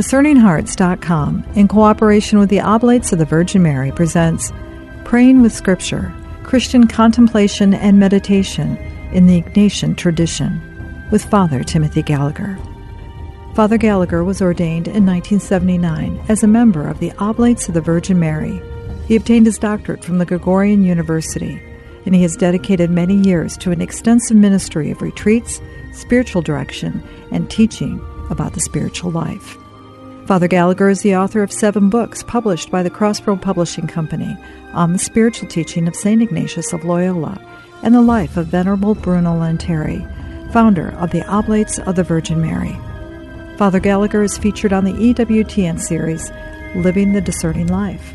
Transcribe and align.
DiscerningHearts.com, 0.00 1.44
in 1.56 1.68
cooperation 1.68 2.38
with 2.38 2.48
the 2.48 2.62
Oblates 2.62 3.12
of 3.12 3.18
the 3.18 3.26
Virgin 3.26 3.62
Mary, 3.62 3.92
presents 3.92 4.50
Praying 5.04 5.42
with 5.42 5.52
Scripture 5.52 6.10
Christian 6.42 6.88
Contemplation 6.88 7.74
and 7.74 7.98
Meditation 7.98 8.78
in 9.12 9.26
the 9.26 9.42
Ignatian 9.42 9.94
Tradition 9.98 10.58
with 11.10 11.22
Father 11.22 11.62
Timothy 11.62 12.02
Gallagher. 12.02 12.58
Father 13.54 13.76
Gallagher 13.76 14.24
was 14.24 14.40
ordained 14.40 14.88
in 14.88 15.04
1979 15.04 16.24
as 16.30 16.42
a 16.42 16.46
member 16.46 16.88
of 16.88 16.98
the 16.98 17.12
Oblates 17.18 17.68
of 17.68 17.74
the 17.74 17.82
Virgin 17.82 18.18
Mary. 18.18 18.58
He 19.06 19.16
obtained 19.16 19.44
his 19.44 19.58
doctorate 19.58 20.02
from 20.02 20.16
the 20.16 20.24
Gregorian 20.24 20.82
University, 20.82 21.62
and 22.06 22.14
he 22.14 22.22
has 22.22 22.36
dedicated 22.36 22.88
many 22.88 23.16
years 23.16 23.54
to 23.58 23.70
an 23.70 23.82
extensive 23.82 24.38
ministry 24.38 24.90
of 24.90 25.02
retreats, 25.02 25.60
spiritual 25.92 26.40
direction, 26.40 27.06
and 27.32 27.50
teaching 27.50 28.00
about 28.30 28.54
the 28.54 28.60
spiritual 28.60 29.10
life. 29.10 29.58
Father 30.30 30.46
Gallagher 30.46 30.88
is 30.88 31.00
the 31.00 31.16
author 31.16 31.42
of 31.42 31.50
seven 31.50 31.90
books 31.90 32.22
published 32.22 32.70
by 32.70 32.84
the 32.84 32.88
Crossroad 32.88 33.42
Publishing 33.42 33.88
Company 33.88 34.36
on 34.72 34.92
the 34.92 34.98
spiritual 35.00 35.48
teaching 35.48 35.88
of 35.88 35.96
St. 35.96 36.22
Ignatius 36.22 36.72
of 36.72 36.84
Loyola 36.84 37.36
and 37.82 37.92
the 37.92 38.00
life 38.00 38.36
of 38.36 38.46
Venerable 38.46 38.94
Bruno 38.94 39.32
Lanteri, 39.32 40.06
founder 40.52 40.90
of 40.98 41.10
the 41.10 41.28
Oblates 41.28 41.80
of 41.80 41.96
the 41.96 42.04
Virgin 42.04 42.40
Mary. 42.40 42.78
Father 43.58 43.80
Gallagher 43.80 44.22
is 44.22 44.38
featured 44.38 44.72
on 44.72 44.84
the 44.84 44.92
EWTN 44.92 45.80
series 45.80 46.30
Living 46.76 47.12
the 47.12 47.20
Discerning 47.20 47.66
Life. 47.66 48.14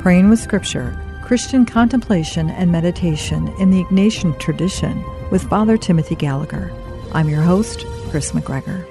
Praying 0.00 0.28
with 0.28 0.40
Scripture, 0.40 0.94
Christian 1.22 1.64
Contemplation 1.64 2.50
and 2.50 2.70
Meditation 2.70 3.48
in 3.58 3.70
the 3.70 3.82
Ignatian 3.84 4.38
Tradition 4.38 5.02
with 5.30 5.48
Father 5.48 5.78
Timothy 5.78 6.16
Gallagher. 6.16 6.70
I'm 7.12 7.30
your 7.30 7.40
host, 7.40 7.86
Kris 8.10 8.32
McGregor. 8.32 8.86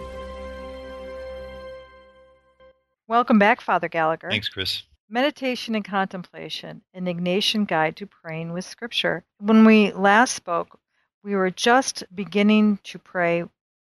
Welcome 3.10 3.40
back, 3.40 3.62
Father 3.62 3.88
Gallagher. 3.88 4.30
Thanks, 4.30 4.50
Kris. 4.50 4.84
Meditation 5.10 5.76
and 5.76 5.86
Contemplation, 5.86 6.82
an 6.94 7.05
Ignatian 7.05 7.66
Guide 7.66 7.96
to 7.96 8.05
Praying 8.05 8.52
with 8.52 8.66
Scripture. 8.66 9.24
When 9.40 9.64
we 9.64 9.94
last 9.94 10.36
spoke, 10.36 10.77
we 11.24 11.34
were 11.34 11.49
just 11.49 12.04
beginning 12.14 12.80
to 12.84 12.99
pray 12.99 13.46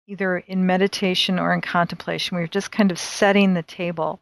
either 0.07 0.39
in 0.39 0.65
meditation 0.65 1.39
or 1.39 1.53
in 1.53 1.61
contemplation. 1.61 2.35
We 2.35 2.43
were 2.43 2.47
just 2.47 2.73
kind 2.73 2.91
of 2.91 2.99
setting 2.99 3.53
the 3.53 3.63
table. 3.63 4.19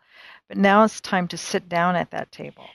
But 0.47 0.58
now 0.58 0.83
it's 0.83 1.02
time 1.02 1.28
to 1.30 1.38
sit 1.38 1.67
down 1.67 1.95
at 1.95 2.11
that 2.11 2.31
table. 2.31 2.66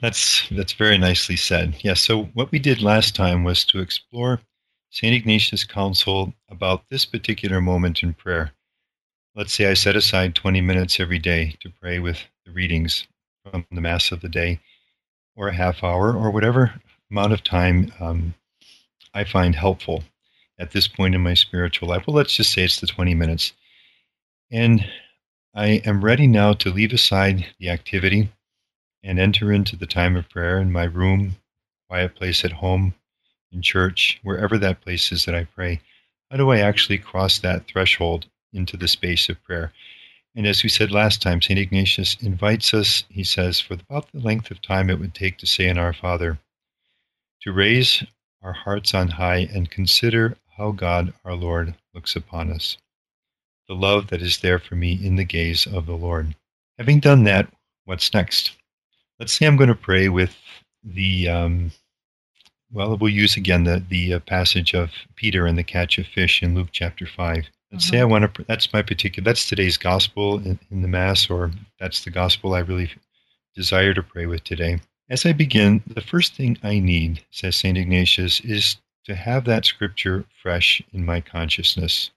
That's 0.00 0.48
that's 0.50 0.74
very 0.74 0.98
nicely 0.98 1.34
said. 1.34 1.72
Yes, 1.72 1.84
yeah, 1.84 1.94
so 1.94 2.24
what 2.34 2.52
we 2.52 2.60
did 2.60 2.82
last 2.82 3.16
time 3.16 3.42
was 3.42 3.64
to 3.64 3.80
explore 3.80 4.40
St. 4.90 5.14
Ignatius' 5.14 5.64
counsel 5.64 6.32
about 6.50 6.84
this 6.88 7.04
particular 7.04 7.60
moment 7.60 8.04
in 8.04 8.14
prayer 8.14 8.52
let's 9.38 9.52
say 9.52 9.70
I 9.70 9.74
set 9.74 9.94
aside 9.94 10.34
20 10.34 10.60
minutes 10.60 10.98
every 10.98 11.20
day 11.20 11.54
to 11.60 11.70
pray 11.70 12.00
with 12.00 12.18
the 12.44 12.50
readings 12.50 13.06
from 13.44 13.64
the 13.70 13.80
Mass 13.80 14.10
of 14.10 14.20
the 14.20 14.28
day, 14.28 14.58
or 15.36 15.46
a 15.46 15.54
half 15.54 15.84
hour, 15.84 16.12
or 16.12 16.32
whatever 16.32 16.74
amount 17.08 17.32
of 17.32 17.44
time 17.44 17.92
um, 18.00 18.34
I 19.14 19.22
find 19.22 19.54
helpful 19.54 20.02
at 20.58 20.72
this 20.72 20.88
point 20.88 21.14
in 21.14 21.20
my 21.20 21.34
spiritual 21.34 21.88
life. 21.88 22.02
Well, 22.04 22.16
let's 22.16 22.34
just 22.34 22.52
say 22.52 22.64
it's 22.64 22.80
the 22.80 22.88
20 22.88 23.14
minutes. 23.14 23.52
And 24.50 24.84
I 25.54 25.82
am 25.86 26.04
ready 26.04 26.26
now 26.26 26.52
to 26.54 26.70
leave 26.70 26.92
aside 26.92 27.46
the 27.60 27.70
activity 27.70 28.30
and 29.04 29.20
enter 29.20 29.52
into 29.52 29.76
the 29.76 29.86
time 29.86 30.16
of 30.16 30.28
prayer 30.28 30.58
in 30.58 30.72
my 30.72 30.82
room, 30.82 31.36
quiet 31.88 32.16
place 32.16 32.44
at 32.44 32.50
home, 32.50 32.92
in 33.52 33.62
church, 33.62 34.18
wherever 34.24 34.58
that 34.58 34.80
place 34.80 35.12
is 35.12 35.26
that 35.26 35.36
I 35.36 35.44
pray. 35.44 35.80
How 36.28 36.38
do 36.38 36.50
I 36.50 36.58
actually 36.58 36.98
cross 36.98 37.38
that 37.38 37.68
threshold 37.68 38.26
into 38.52 38.76
the 38.76 38.88
space 38.88 39.28
of 39.28 39.42
prayer. 39.42 39.72
And 40.34 40.46
as 40.46 40.62
we 40.62 40.68
said 40.68 40.92
last 40.92 41.20
time, 41.20 41.42
St. 41.42 41.58
Ignatius 41.58 42.16
invites 42.20 42.72
us, 42.72 43.04
he 43.08 43.24
says, 43.24 43.60
for 43.60 43.74
about 43.74 44.10
the 44.12 44.20
length 44.20 44.50
of 44.50 44.62
time 44.62 44.90
it 44.90 44.98
would 44.98 45.14
take 45.14 45.38
to 45.38 45.46
say 45.46 45.68
in 45.68 45.78
Our 45.78 45.92
Father, 45.92 46.38
to 47.42 47.52
raise 47.52 48.04
our 48.42 48.52
hearts 48.52 48.94
on 48.94 49.08
high 49.08 49.48
and 49.52 49.70
consider 49.70 50.36
how 50.56 50.72
God 50.72 51.12
our 51.24 51.34
Lord 51.34 51.74
looks 51.94 52.14
upon 52.14 52.52
us, 52.52 52.76
the 53.68 53.74
love 53.74 54.08
that 54.08 54.22
is 54.22 54.38
there 54.38 54.58
for 54.58 54.74
me 54.76 54.92
in 54.92 55.16
the 55.16 55.24
gaze 55.24 55.66
of 55.66 55.86
the 55.86 55.96
Lord. 55.96 56.34
Having 56.78 57.00
done 57.00 57.24
that, 57.24 57.52
what's 57.84 58.14
next? 58.14 58.52
Let's 59.18 59.32
say 59.32 59.46
I'm 59.46 59.56
going 59.56 59.68
to 59.68 59.74
pray 59.74 60.08
with 60.08 60.36
the, 60.84 61.28
um, 61.28 61.72
well, 62.70 62.96
we'll 62.96 63.10
use 63.10 63.36
again 63.36 63.64
the, 63.64 63.84
the 63.88 64.14
uh, 64.14 64.20
passage 64.20 64.74
of 64.74 64.90
Peter 65.16 65.46
and 65.46 65.58
the 65.58 65.64
catch 65.64 65.98
of 65.98 66.06
fish 66.06 66.42
in 66.42 66.54
Luke 66.54 66.68
chapter 66.70 67.06
5. 67.06 67.48
Let's 67.70 67.86
say 67.86 67.98
I 67.98 68.02
mm-hmm. 68.02 68.10
want 68.10 68.34
to, 68.34 68.44
that's 68.44 68.72
my 68.72 68.80
particular, 68.80 69.24
that's 69.24 69.46
today's 69.46 69.76
gospel 69.76 70.38
in, 70.38 70.58
in 70.70 70.80
the 70.80 70.88
Mass, 70.88 71.28
or 71.28 71.50
that's 71.78 72.02
the 72.02 72.10
gospel 72.10 72.54
I 72.54 72.60
really 72.60 72.90
desire 73.54 73.92
to 73.92 74.02
pray 74.02 74.24
with 74.24 74.42
today. 74.44 74.80
As 75.10 75.26
I 75.26 75.32
begin, 75.32 75.82
the 75.86 76.00
first 76.00 76.34
thing 76.34 76.56
I 76.62 76.78
need, 76.78 77.24
says 77.30 77.56
St. 77.56 77.76
Ignatius, 77.76 78.40
is 78.40 78.78
to 79.04 79.14
have 79.14 79.44
that 79.44 79.66
scripture 79.66 80.24
fresh 80.42 80.80
in 80.94 81.04
my 81.04 81.20
consciousness, 81.20 82.10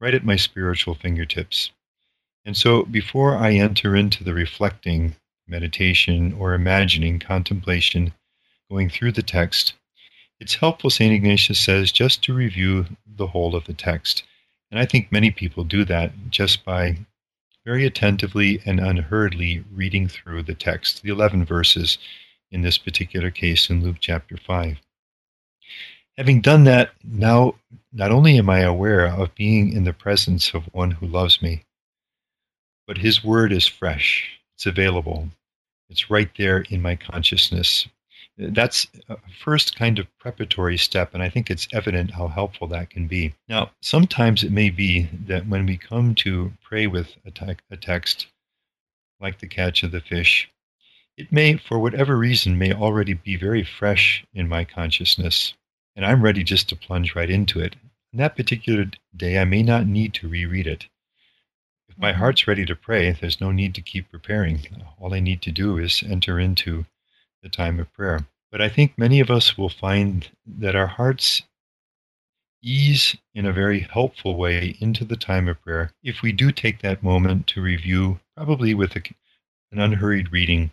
right 0.00 0.14
at 0.14 0.24
my 0.24 0.36
spiritual 0.36 0.96
fingertips. 0.96 1.70
And 2.44 2.56
so 2.56 2.82
before 2.82 3.36
I 3.36 3.52
enter 3.52 3.94
into 3.94 4.24
the 4.24 4.34
reflecting, 4.34 5.14
meditation, 5.46 6.32
or 6.32 6.54
imagining, 6.54 7.20
contemplation, 7.20 8.12
going 8.68 8.90
through 8.90 9.12
the 9.12 9.22
text, 9.22 9.74
it's 10.40 10.54
helpful, 10.54 10.90
St. 10.90 11.12
Ignatius 11.12 11.62
says, 11.62 11.92
just 11.92 12.24
to 12.24 12.34
review 12.34 12.86
the 13.06 13.28
whole 13.28 13.54
of 13.54 13.66
the 13.66 13.74
text 13.74 14.24
and 14.70 14.78
I 14.78 14.86
think 14.86 15.10
many 15.10 15.30
people 15.30 15.64
do 15.64 15.84
that 15.86 16.12
just 16.30 16.64
by 16.64 16.96
very 17.64 17.84
attentively 17.84 18.60
and 18.64 18.80
unhurriedly 18.80 19.64
reading 19.72 20.08
through 20.08 20.42
the 20.42 20.54
text, 20.54 21.02
the 21.02 21.10
11 21.10 21.44
verses 21.44 21.98
in 22.50 22.62
this 22.62 22.78
particular 22.78 23.30
case 23.30 23.68
in 23.68 23.82
Luke 23.82 23.96
chapter 24.00 24.36
5. 24.36 24.78
Having 26.16 26.40
done 26.40 26.64
that, 26.64 26.90
now 27.04 27.54
not 27.92 28.10
only 28.10 28.38
am 28.38 28.50
I 28.50 28.60
aware 28.60 29.06
of 29.06 29.34
being 29.34 29.72
in 29.72 29.84
the 29.84 29.92
presence 29.92 30.52
of 30.54 30.64
one 30.72 30.90
who 30.90 31.06
loves 31.06 31.40
me, 31.42 31.64
but 32.86 32.98
his 32.98 33.24
word 33.24 33.52
is 33.52 33.66
fresh, 33.66 34.40
it's 34.56 34.66
available, 34.66 35.28
it's 35.88 36.10
right 36.10 36.30
there 36.36 36.60
in 36.70 36.82
my 36.82 36.96
consciousness 36.96 37.86
that's 38.38 38.86
a 39.08 39.16
first 39.44 39.76
kind 39.76 39.98
of 39.98 40.06
preparatory 40.18 40.78
step, 40.78 41.14
and 41.14 41.22
I 41.22 41.28
think 41.28 41.50
it's 41.50 41.68
evident 41.72 42.12
how 42.12 42.28
helpful 42.28 42.68
that 42.68 42.90
can 42.90 43.06
be. 43.06 43.34
Now, 43.48 43.70
sometimes 43.82 44.42
it 44.42 44.52
may 44.52 44.70
be 44.70 45.08
that 45.26 45.46
when 45.46 45.66
we 45.66 45.76
come 45.76 46.14
to 46.16 46.52
pray 46.62 46.86
with 46.86 47.16
a, 47.24 47.30
te- 47.30 47.56
a 47.70 47.76
text 47.76 48.26
like 49.20 49.40
the 49.40 49.46
catch 49.46 49.82
of 49.82 49.90
the 49.90 50.00
fish, 50.00 50.50
it 51.16 51.30
may, 51.30 51.56
for 51.56 51.78
whatever 51.78 52.16
reason, 52.16 52.56
may 52.56 52.72
already 52.72 53.12
be 53.12 53.36
very 53.36 53.62
fresh 53.62 54.24
in 54.32 54.48
my 54.48 54.64
consciousness, 54.64 55.52
and 55.94 56.06
I'm 56.06 56.22
ready 56.22 56.42
just 56.42 56.68
to 56.70 56.76
plunge 56.76 57.14
right 57.14 57.28
into 57.28 57.60
it. 57.60 57.76
On 58.14 58.18
that 58.18 58.36
particular 58.36 58.86
day, 59.14 59.38
I 59.38 59.44
may 59.44 59.62
not 59.62 59.86
need 59.86 60.14
to 60.14 60.28
reread 60.28 60.66
it. 60.66 60.86
If 61.88 61.98
my 61.98 62.10
mm-hmm. 62.12 62.20
heart's 62.20 62.48
ready 62.48 62.64
to 62.64 62.74
pray, 62.74 63.12
there's 63.12 63.40
no 63.40 63.52
need 63.52 63.74
to 63.74 63.82
keep 63.82 64.10
preparing. 64.10 64.66
All 64.98 65.12
I 65.12 65.20
need 65.20 65.42
to 65.42 65.52
do 65.52 65.76
is 65.76 66.02
enter 66.02 66.40
into 66.40 66.86
the 67.42 67.48
time 67.48 67.80
of 67.80 67.92
prayer. 67.92 68.26
But 68.50 68.60
I 68.60 68.68
think 68.68 68.98
many 68.98 69.20
of 69.20 69.30
us 69.30 69.56
will 69.56 69.68
find 69.68 70.28
that 70.46 70.74
our 70.74 70.86
hearts 70.86 71.42
ease 72.62 73.16
in 73.34 73.46
a 73.46 73.52
very 73.52 73.80
helpful 73.80 74.36
way 74.36 74.76
into 74.80 75.04
the 75.04 75.16
time 75.16 75.48
of 75.48 75.62
prayer 75.62 75.92
if 76.02 76.20
we 76.20 76.32
do 76.32 76.52
take 76.52 76.82
that 76.82 77.02
moment 77.02 77.46
to 77.46 77.62
review, 77.62 78.20
probably 78.36 78.74
with 78.74 78.96
a, 78.96 79.02
an 79.72 79.78
unhurried 79.78 80.32
reading, 80.32 80.70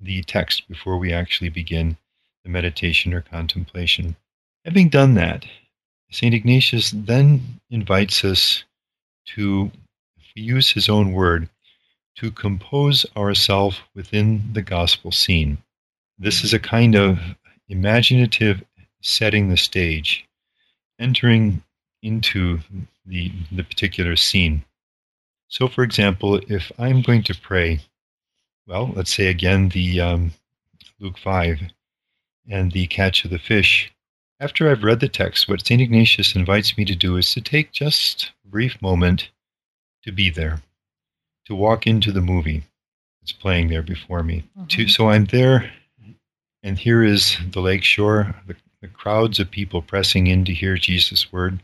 the 0.00 0.22
text 0.22 0.66
before 0.66 0.98
we 0.98 1.12
actually 1.12 1.50
begin 1.50 1.96
the 2.42 2.50
meditation 2.50 3.12
or 3.12 3.20
contemplation. 3.20 4.16
Having 4.64 4.88
done 4.88 5.14
that, 5.14 5.46
St. 6.10 6.34
Ignatius 6.34 6.90
then 6.90 7.60
invites 7.70 8.24
us 8.24 8.64
to, 9.26 9.70
if 10.16 10.24
we 10.34 10.42
use 10.42 10.70
his 10.70 10.88
own 10.88 11.12
word, 11.12 11.48
to 12.16 12.30
compose 12.30 13.06
ourselves 13.16 13.80
within 13.94 14.52
the 14.52 14.62
gospel 14.62 15.12
scene. 15.12 15.58
This 16.22 16.44
is 16.44 16.52
a 16.52 16.58
kind 16.58 16.96
of 16.96 17.18
imaginative 17.70 18.62
setting 19.00 19.48
the 19.48 19.56
stage, 19.56 20.26
entering 20.98 21.62
into 22.02 22.58
the, 23.06 23.32
the 23.50 23.64
particular 23.64 24.16
scene. 24.16 24.62
So, 25.48 25.66
for 25.66 25.82
example, 25.82 26.38
if 26.46 26.70
I'm 26.78 27.00
going 27.00 27.22
to 27.22 27.34
pray, 27.34 27.80
well, 28.66 28.92
let's 28.94 29.14
say 29.14 29.28
again 29.28 29.70
the 29.70 29.98
um, 30.02 30.32
Luke 30.98 31.16
5 31.16 31.62
and 32.50 32.70
the 32.70 32.86
catch 32.88 33.24
of 33.24 33.30
the 33.30 33.38
fish. 33.38 33.90
After 34.38 34.70
I've 34.70 34.84
read 34.84 35.00
the 35.00 35.08
text, 35.08 35.48
what 35.48 35.66
St. 35.66 35.80
Ignatius 35.80 36.36
invites 36.36 36.76
me 36.76 36.84
to 36.84 36.94
do 36.94 37.16
is 37.16 37.32
to 37.32 37.40
take 37.40 37.72
just 37.72 38.30
a 38.44 38.48
brief 38.48 38.80
moment 38.82 39.30
to 40.02 40.12
be 40.12 40.28
there, 40.28 40.60
to 41.46 41.54
walk 41.54 41.86
into 41.86 42.12
the 42.12 42.20
movie 42.20 42.64
that's 43.22 43.32
playing 43.32 43.68
there 43.68 43.82
before 43.82 44.22
me. 44.22 44.44
Mm-hmm. 44.58 44.66
To, 44.66 44.88
so 44.88 45.08
I'm 45.08 45.24
there 45.24 45.72
and 46.62 46.78
here 46.78 47.02
is 47.02 47.36
the 47.52 47.60
lakeshore, 47.60 48.34
the, 48.46 48.56
the 48.82 48.88
crowds 48.88 49.38
of 49.38 49.50
people 49.50 49.82
pressing 49.82 50.26
in 50.26 50.44
to 50.44 50.54
hear 50.54 50.76
Jesus' 50.76 51.32
word. 51.32 51.60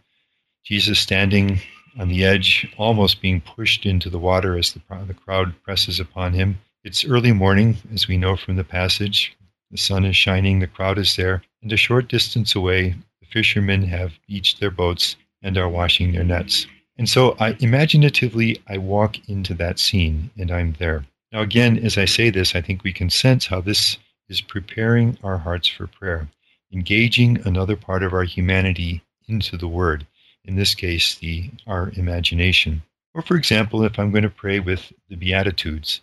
Jesus 0.64 0.98
standing 0.98 1.60
on 1.98 2.08
the 2.08 2.24
edge, 2.24 2.68
almost 2.76 3.20
being 3.20 3.40
pushed 3.40 3.86
into 3.86 4.10
the 4.10 4.18
water 4.18 4.58
as 4.58 4.72
the, 4.72 4.80
the 5.06 5.14
crowd 5.14 5.54
presses 5.62 6.00
upon 6.00 6.32
him. 6.32 6.58
It's 6.84 7.04
early 7.04 7.32
morning, 7.32 7.76
as 7.92 8.08
we 8.08 8.16
know 8.16 8.36
from 8.36 8.56
the 8.56 8.64
passage. 8.64 9.36
The 9.70 9.78
sun 9.78 10.04
is 10.04 10.16
shining, 10.16 10.60
the 10.60 10.66
crowd 10.66 10.98
is 10.98 11.16
there, 11.16 11.42
and 11.62 11.72
a 11.72 11.76
short 11.76 12.08
distance 12.08 12.54
away, 12.54 12.94
the 13.20 13.26
fishermen 13.26 13.82
have 13.84 14.12
beached 14.28 14.60
their 14.60 14.70
boats 14.70 15.16
and 15.42 15.58
are 15.58 15.68
washing 15.68 16.12
their 16.12 16.24
nets. 16.24 16.66
And 16.98 17.08
so 17.08 17.36
I 17.38 17.56
imaginatively 17.60 18.62
I 18.68 18.78
walk 18.78 19.28
into 19.28 19.54
that 19.54 19.78
scene 19.78 20.30
and 20.38 20.50
I'm 20.50 20.74
there. 20.78 21.04
Now 21.32 21.40
again, 21.40 21.78
as 21.78 21.98
I 21.98 22.04
say 22.04 22.30
this, 22.30 22.54
I 22.54 22.60
think 22.60 22.82
we 22.82 22.92
can 22.92 23.10
sense 23.10 23.46
how 23.46 23.60
this 23.60 23.98
is 24.28 24.40
preparing 24.40 25.18
our 25.22 25.38
hearts 25.38 25.68
for 25.68 25.86
prayer, 25.86 26.28
engaging 26.72 27.46
another 27.46 27.76
part 27.76 28.02
of 28.02 28.12
our 28.12 28.24
humanity 28.24 29.02
into 29.28 29.56
the 29.56 29.68
word, 29.68 30.06
in 30.44 30.56
this 30.56 30.74
case 30.74 31.14
the 31.14 31.50
our 31.66 31.90
imagination. 31.96 32.82
Or 33.14 33.22
for 33.22 33.36
example, 33.36 33.82
if 33.82 33.98
I'm 33.98 34.10
going 34.10 34.22
to 34.22 34.30
pray 34.30 34.60
with 34.60 34.92
the 35.08 35.16
beatitudes 35.16 36.00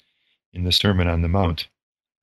in 0.53 0.63
the 0.63 0.71
Sermon 0.71 1.07
on 1.07 1.21
the 1.21 1.27
Mount, 1.27 1.67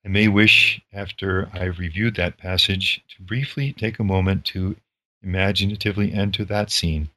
I 0.05 0.08
may 0.08 0.29
wish 0.29 0.81
after 0.93 1.49
I've 1.52 1.79
reviewed 1.79 2.17
that 2.17 2.38
passage 2.38 3.02
to 3.17 3.23
briefly 3.23 3.73
take 3.73 3.99
a 3.99 4.05
moment 4.05 4.44
to 4.47 4.76
imaginatively 5.23 6.12
enter 6.12 6.44
that 6.47 6.70
scene 6.70 7.11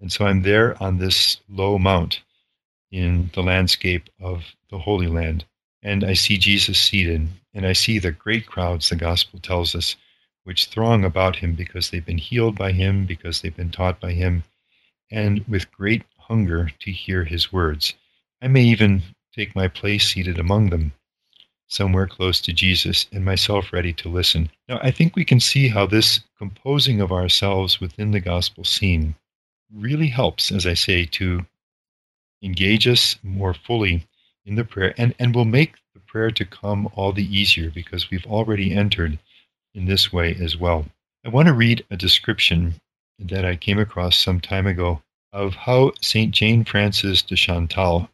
and 0.00 0.12
so 0.12 0.26
I'm 0.26 0.42
there 0.42 0.80
on 0.82 0.98
this 0.98 1.38
low 1.48 1.78
mount 1.78 2.22
in 2.90 3.30
the 3.34 3.42
landscape 3.42 4.08
of 4.20 4.44
the 4.70 4.78
Holy 4.78 5.06
Land. 5.06 5.44
And 5.82 6.02
I 6.02 6.14
see 6.14 6.38
Jesus 6.38 6.78
seated, 6.78 7.28
and 7.54 7.66
I 7.66 7.72
see 7.72 7.98
the 7.98 8.10
great 8.10 8.46
crowds, 8.46 8.88
the 8.88 8.96
gospel 8.96 9.38
tells 9.38 9.74
us, 9.74 9.96
which 10.44 10.66
throng 10.66 11.04
about 11.04 11.36
him 11.36 11.54
because 11.54 11.90
they've 11.90 12.04
been 12.04 12.18
healed 12.18 12.56
by 12.56 12.72
him, 12.72 13.06
because 13.06 13.40
they've 13.40 13.54
been 13.54 13.70
taught 13.70 14.00
by 14.00 14.12
him, 14.12 14.42
and 15.10 15.46
with 15.46 15.70
great 15.70 16.02
hunger 16.18 16.70
to 16.80 16.90
hear 16.90 17.24
his 17.24 17.52
words. 17.52 17.94
I 18.42 18.48
may 18.48 18.64
even 18.64 19.02
take 19.34 19.54
my 19.54 19.68
place 19.68 20.08
seated 20.08 20.38
among 20.38 20.70
them, 20.70 20.92
somewhere 21.68 22.06
close 22.06 22.40
to 22.40 22.52
Jesus, 22.52 23.06
and 23.12 23.24
myself 23.24 23.72
ready 23.72 23.92
to 23.94 24.08
listen. 24.08 24.50
Now, 24.68 24.80
I 24.82 24.90
think 24.90 25.14
we 25.14 25.24
can 25.24 25.38
see 25.40 25.68
how 25.68 25.86
this 25.86 26.20
composing 26.38 27.00
of 27.00 27.12
ourselves 27.12 27.80
within 27.80 28.10
the 28.10 28.20
gospel 28.20 28.64
scene 28.64 29.14
really 29.72 30.08
helps, 30.08 30.50
as 30.50 30.66
I 30.66 30.74
say, 30.74 31.04
to 31.04 31.46
engage 32.42 32.88
us 32.88 33.16
more 33.22 33.54
fully 33.54 34.06
in 34.48 34.54
the 34.54 34.64
prayer 34.64 34.94
and, 34.96 35.14
and 35.18 35.34
will 35.34 35.44
make 35.44 35.74
the 35.94 36.00
prayer 36.00 36.30
to 36.30 36.44
come 36.44 36.88
all 36.94 37.12
the 37.12 37.36
easier 37.36 37.70
because 37.70 38.10
we've 38.10 38.26
already 38.26 38.74
entered 38.74 39.18
in 39.74 39.84
this 39.84 40.12
way 40.12 40.34
as 40.40 40.56
well. 40.56 40.86
I 41.24 41.28
want 41.28 41.48
to 41.48 41.54
read 41.54 41.84
a 41.90 41.96
description 41.96 42.74
that 43.18 43.44
I 43.44 43.56
came 43.56 43.78
across 43.78 44.16
some 44.16 44.40
time 44.40 44.66
ago 44.66 45.02
of 45.32 45.54
how 45.54 45.92
St. 46.00 46.32
Jane 46.32 46.64
Frances 46.64 47.22
de 47.22 47.36
Chantal 47.36 48.08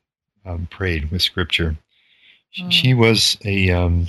um, 0.45 0.67
prayed 0.71 1.11
with 1.11 1.23
Scripture. 1.23 1.77
She, 2.51 2.63
mm. 2.65 2.73
she 2.73 2.95
was 2.95 3.39
a 3.45 3.71
um, 3.71 4.09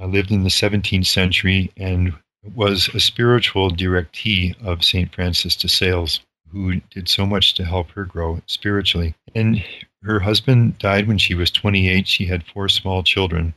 uh, 0.00 0.06
lived 0.06 0.30
in 0.30 0.42
the 0.42 0.50
17th 0.50 1.06
century 1.06 1.70
and 1.76 2.12
was 2.54 2.88
a 2.88 3.00
spiritual 3.00 3.70
directee 3.70 4.60
of 4.64 4.84
St. 4.84 5.14
Francis 5.14 5.54
de 5.54 5.68
Sales 5.68 6.20
who 6.50 6.80
did 6.90 7.08
so 7.08 7.24
much 7.24 7.54
to 7.54 7.64
help 7.64 7.90
her 7.92 8.04
grow 8.04 8.40
spiritually. 8.46 9.14
And 9.34 9.64
her 10.02 10.20
husband 10.20 10.78
died 10.78 11.06
when 11.06 11.18
she 11.18 11.34
was 11.34 11.50
28. 11.50 12.06
She 12.06 12.26
had 12.26 12.44
four 12.44 12.68
small 12.68 13.02
children. 13.02 13.54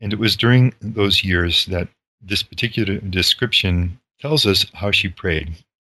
And 0.00 0.12
it 0.12 0.18
was 0.18 0.36
during 0.36 0.74
those 0.80 1.22
years 1.22 1.66
that 1.66 1.88
this 2.20 2.42
particular 2.42 2.98
description 2.98 4.00
tells 4.20 4.46
us 4.46 4.66
how 4.74 4.90
she 4.90 5.08
prayed. 5.08 5.54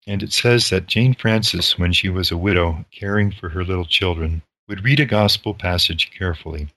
And 0.06 0.22
it 0.22 0.32
says 0.32 0.68
that 0.70 0.86
Jane 0.86 1.14
Frances, 1.14 1.78
when 1.78 1.92
she 1.92 2.08
was 2.08 2.30
a 2.30 2.36
widow 2.36 2.84
caring 2.90 3.30
for 3.30 3.48
her 3.48 3.64
little 3.64 3.86
children, 3.86 4.42
would 4.68 4.84
read 4.84 5.00
a 5.00 5.06
gospel 5.06 5.54
passage 5.54 6.10
carefully. 6.16 6.68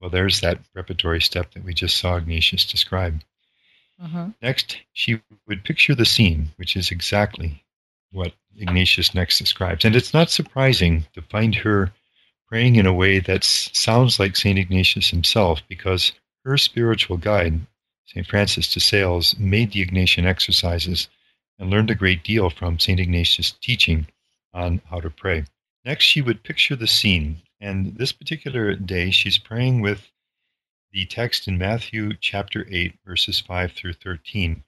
Well, 0.00 0.10
there's 0.10 0.40
that 0.40 0.60
preparatory 0.72 1.20
step 1.20 1.52
that 1.52 1.64
we 1.64 1.74
just 1.74 1.98
saw 1.98 2.16
Ignatius 2.16 2.64
describe. 2.64 3.22
Uh-huh. 4.02 4.28
Next, 4.40 4.78
she 4.92 5.20
would 5.46 5.64
picture 5.64 5.94
the 5.94 6.04
scene, 6.04 6.50
which 6.56 6.76
is 6.76 6.90
exactly 6.90 7.64
what 8.12 8.32
Ignatius 8.56 9.14
next 9.14 9.38
describes. 9.38 9.84
And 9.84 9.96
it's 9.96 10.14
not 10.14 10.30
surprising 10.30 11.06
to 11.14 11.22
find 11.22 11.54
her 11.56 11.92
praying 12.48 12.76
in 12.76 12.86
a 12.86 12.92
way 12.92 13.18
that 13.18 13.44
sounds 13.44 14.18
like 14.18 14.34
St. 14.34 14.58
Ignatius 14.58 15.10
himself, 15.10 15.60
because 15.68 16.12
her 16.44 16.56
spiritual 16.56 17.18
guide, 17.18 17.60
St. 18.06 18.26
Francis 18.26 18.72
de 18.72 18.80
Sales, 18.80 19.38
made 19.38 19.72
the 19.72 19.84
Ignatian 19.84 20.24
exercises 20.24 21.08
and 21.58 21.68
learned 21.68 21.90
a 21.90 21.94
great 21.94 22.24
deal 22.24 22.48
from 22.48 22.78
St. 22.78 22.98
Ignatius' 22.98 23.52
teaching 23.52 24.06
on 24.54 24.80
how 24.88 25.00
to 25.00 25.10
pray. 25.10 25.44
Next, 25.84 26.04
she 26.04 26.22
would 26.22 26.42
picture 26.42 26.74
the 26.74 26.86
scene. 26.86 27.42
And 27.60 27.96
this 27.96 28.12
particular 28.12 28.74
day, 28.74 29.10
she's 29.10 29.36
praying 29.36 29.80
with 29.80 30.10
the 30.90 31.04
text 31.04 31.48
in 31.48 31.58
Matthew 31.58 32.14
chapter 32.18 32.66
8, 32.70 32.94
verses 33.04 33.40
5 33.40 33.72
through 33.72 33.92
13, 33.92 34.64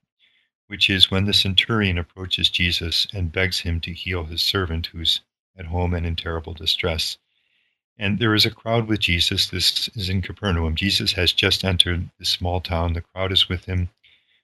which 0.67 0.89
is 0.89 1.09
when 1.09 1.25
the 1.25 1.33
centurion 1.33 1.97
approaches 1.97 2.49
Jesus 2.49 3.07
and 3.11 3.31
begs 3.31 3.61
him 3.61 3.79
to 3.81 3.93
heal 3.93 4.25
his 4.25 4.41
servant 4.41 4.87
who's 4.87 5.21
at 5.57 5.65
home 5.65 5.95
and 5.95 6.05
in 6.05 6.15
terrible 6.15 6.53
distress. 6.53 7.17
And 7.97 8.19
there 8.19 8.33
is 8.33 8.45
a 8.45 8.51
crowd 8.51 8.87
with 8.87 8.99
Jesus. 8.99 9.47
This 9.47 9.89
is 9.89 10.09
in 10.09 10.21
Capernaum. 10.21 10.75
Jesus 10.75 11.13
has 11.13 11.31
just 11.31 11.63
entered 11.63 12.09
this 12.17 12.29
small 12.29 12.61
town. 12.61 12.93
The 12.93 13.01
crowd 13.01 13.31
is 13.31 13.47
with 13.47 13.65
him. 13.65 13.89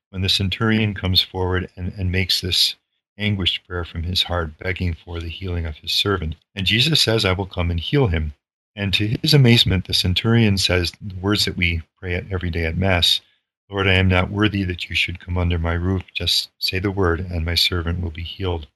When 0.09 0.21
the 0.21 0.29
centurion 0.29 0.93
comes 0.93 1.21
forward 1.21 1.69
and, 1.75 1.91
and 1.93 2.11
makes 2.11 2.41
this 2.41 2.75
anguished 3.17 3.67
prayer 3.67 3.83
from 3.83 4.03
his 4.03 4.23
heart, 4.23 4.57
begging 4.57 4.93
for 4.93 5.19
the 5.19 5.29
healing 5.29 5.65
of 5.65 5.77
his 5.77 5.91
servant. 5.91 6.35
And 6.55 6.65
Jesus 6.65 7.01
says, 7.01 7.25
I 7.25 7.33
will 7.33 7.47
come 7.47 7.71
and 7.71 7.79
heal 7.79 8.07
him. 8.07 8.33
And 8.75 8.93
to 8.93 9.17
his 9.21 9.33
amazement, 9.33 9.87
the 9.87 9.93
centurion 9.93 10.57
says 10.57 10.93
the 11.01 11.15
words 11.15 11.45
that 11.45 11.57
we 11.57 11.81
pray 11.99 12.13
at 12.13 12.31
every 12.31 12.51
day 12.51 12.65
at 12.65 12.77
Mass 12.77 13.21
Lord, 13.69 13.87
I 13.87 13.95
am 13.95 14.07
not 14.07 14.31
worthy 14.31 14.63
that 14.63 14.89
you 14.89 14.95
should 14.95 15.19
come 15.19 15.37
under 15.37 15.59
my 15.59 15.73
roof. 15.73 16.03
Just 16.13 16.49
say 16.57 16.79
the 16.79 16.89
word, 16.89 17.19
and 17.19 17.43
my 17.43 17.55
servant 17.55 17.99
will 17.99 18.11
be 18.11 18.23
healed. 18.23 18.67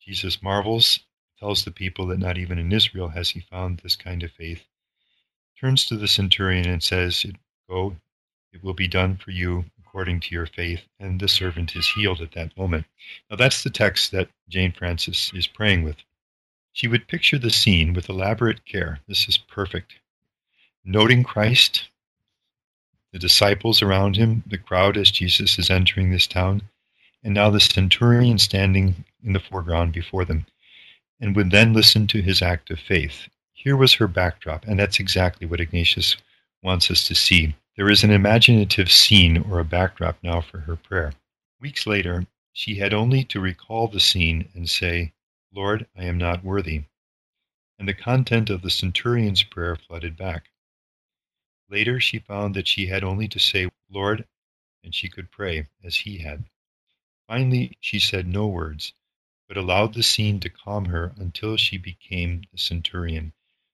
Jesus 0.00 0.42
marvels, 0.42 1.00
tells 1.38 1.64
the 1.64 1.70
people 1.70 2.06
that 2.06 2.18
not 2.18 2.38
even 2.38 2.58
in 2.58 2.72
Israel 2.72 3.08
has 3.08 3.30
he 3.30 3.40
found 3.40 3.78
this 3.78 3.96
kind 3.96 4.22
of 4.22 4.32
faith, 4.32 4.64
turns 5.60 5.84
to 5.86 5.96
the 5.96 6.08
centurion 6.08 6.68
and 6.68 6.82
says, 6.82 7.24
Go, 7.68 7.96
it 8.52 8.62
will 8.62 8.74
be 8.74 8.88
done 8.88 9.16
for 9.16 9.30
you 9.30 9.64
according 9.78 10.20
to 10.20 10.34
your 10.34 10.46
faith, 10.46 10.82
and 11.00 11.20
the 11.20 11.28
servant 11.28 11.74
is 11.74 11.88
healed 11.88 12.20
at 12.20 12.32
that 12.32 12.56
moment. 12.56 12.86
Now, 13.30 13.36
that's 13.36 13.62
the 13.62 13.70
text 13.70 14.12
that 14.12 14.28
Jane 14.48 14.72
Frances 14.72 15.32
is 15.34 15.46
praying 15.46 15.82
with. 15.82 15.96
She 16.72 16.86
would 16.86 17.08
picture 17.08 17.38
the 17.38 17.50
scene 17.50 17.94
with 17.94 18.08
elaborate 18.08 18.64
care. 18.64 19.00
This 19.08 19.28
is 19.28 19.38
perfect. 19.38 19.94
Noting 20.84 21.24
Christ, 21.24 21.88
the 23.12 23.18
disciples 23.18 23.82
around 23.82 24.16
him, 24.16 24.44
the 24.46 24.58
crowd 24.58 24.96
as 24.96 25.10
Jesus 25.10 25.58
is 25.58 25.70
entering 25.70 26.10
this 26.10 26.26
town, 26.26 26.62
and 27.24 27.34
now 27.34 27.50
the 27.50 27.58
centurion 27.58 28.38
standing 28.38 29.04
in 29.24 29.32
the 29.32 29.40
foreground 29.40 29.92
before 29.92 30.24
them, 30.24 30.46
and 31.20 31.34
would 31.34 31.50
then 31.50 31.72
listen 31.72 32.06
to 32.06 32.22
his 32.22 32.42
act 32.42 32.70
of 32.70 32.78
faith. 32.78 33.28
Here 33.52 33.76
was 33.76 33.94
her 33.94 34.08
backdrop, 34.08 34.66
and 34.66 34.78
that's 34.78 35.00
exactly 35.00 35.46
what 35.46 35.60
Ignatius 35.60 36.16
wants 36.62 36.90
us 36.90 37.06
to 37.08 37.14
see. 37.14 37.54
There 37.76 37.90
is 37.90 38.04
an 38.04 38.10
imaginative 38.10 38.90
scene 38.90 39.38
or 39.38 39.58
a 39.58 39.64
backdrop 39.64 40.18
now 40.22 40.40
for 40.40 40.58
her 40.58 40.76
prayer. 40.76 41.12
Weeks 41.60 41.86
later, 41.86 42.26
she 42.52 42.76
had 42.76 42.92
only 42.92 43.24
to 43.24 43.40
recall 43.40 43.88
the 43.88 44.00
scene 44.00 44.48
and 44.54 44.68
say, 44.68 45.12
Lord, 45.52 45.86
I 45.96 46.04
am 46.04 46.18
not 46.18 46.44
worthy. 46.44 46.84
And 47.78 47.88
the 47.88 47.94
content 47.94 48.50
of 48.50 48.62
the 48.62 48.70
centurion's 48.70 49.42
prayer 49.42 49.76
flooded 49.76 50.16
back. 50.16 50.50
Later 51.70 52.00
she 52.00 52.18
found 52.18 52.54
that 52.54 52.66
she 52.66 52.86
had 52.86 53.04
only 53.04 53.28
to 53.28 53.38
say, 53.38 53.68
Lord, 53.90 54.24
and 54.82 54.94
she 54.94 55.08
could 55.08 55.30
pray 55.30 55.68
as 55.84 55.96
he 55.96 56.18
had. 56.18 56.44
Finally, 57.26 57.76
she 57.80 57.98
said 57.98 58.26
no 58.26 58.46
words, 58.46 58.92
but 59.48 59.56
allowed 59.56 59.94
the 59.94 60.02
scene 60.02 60.38
to 60.38 60.48
calm 60.48 60.84
her 60.84 61.12
until 61.16 61.56
she 61.56 61.76
became 61.76 62.42
the 62.52 62.58
centurion, 62.58 63.32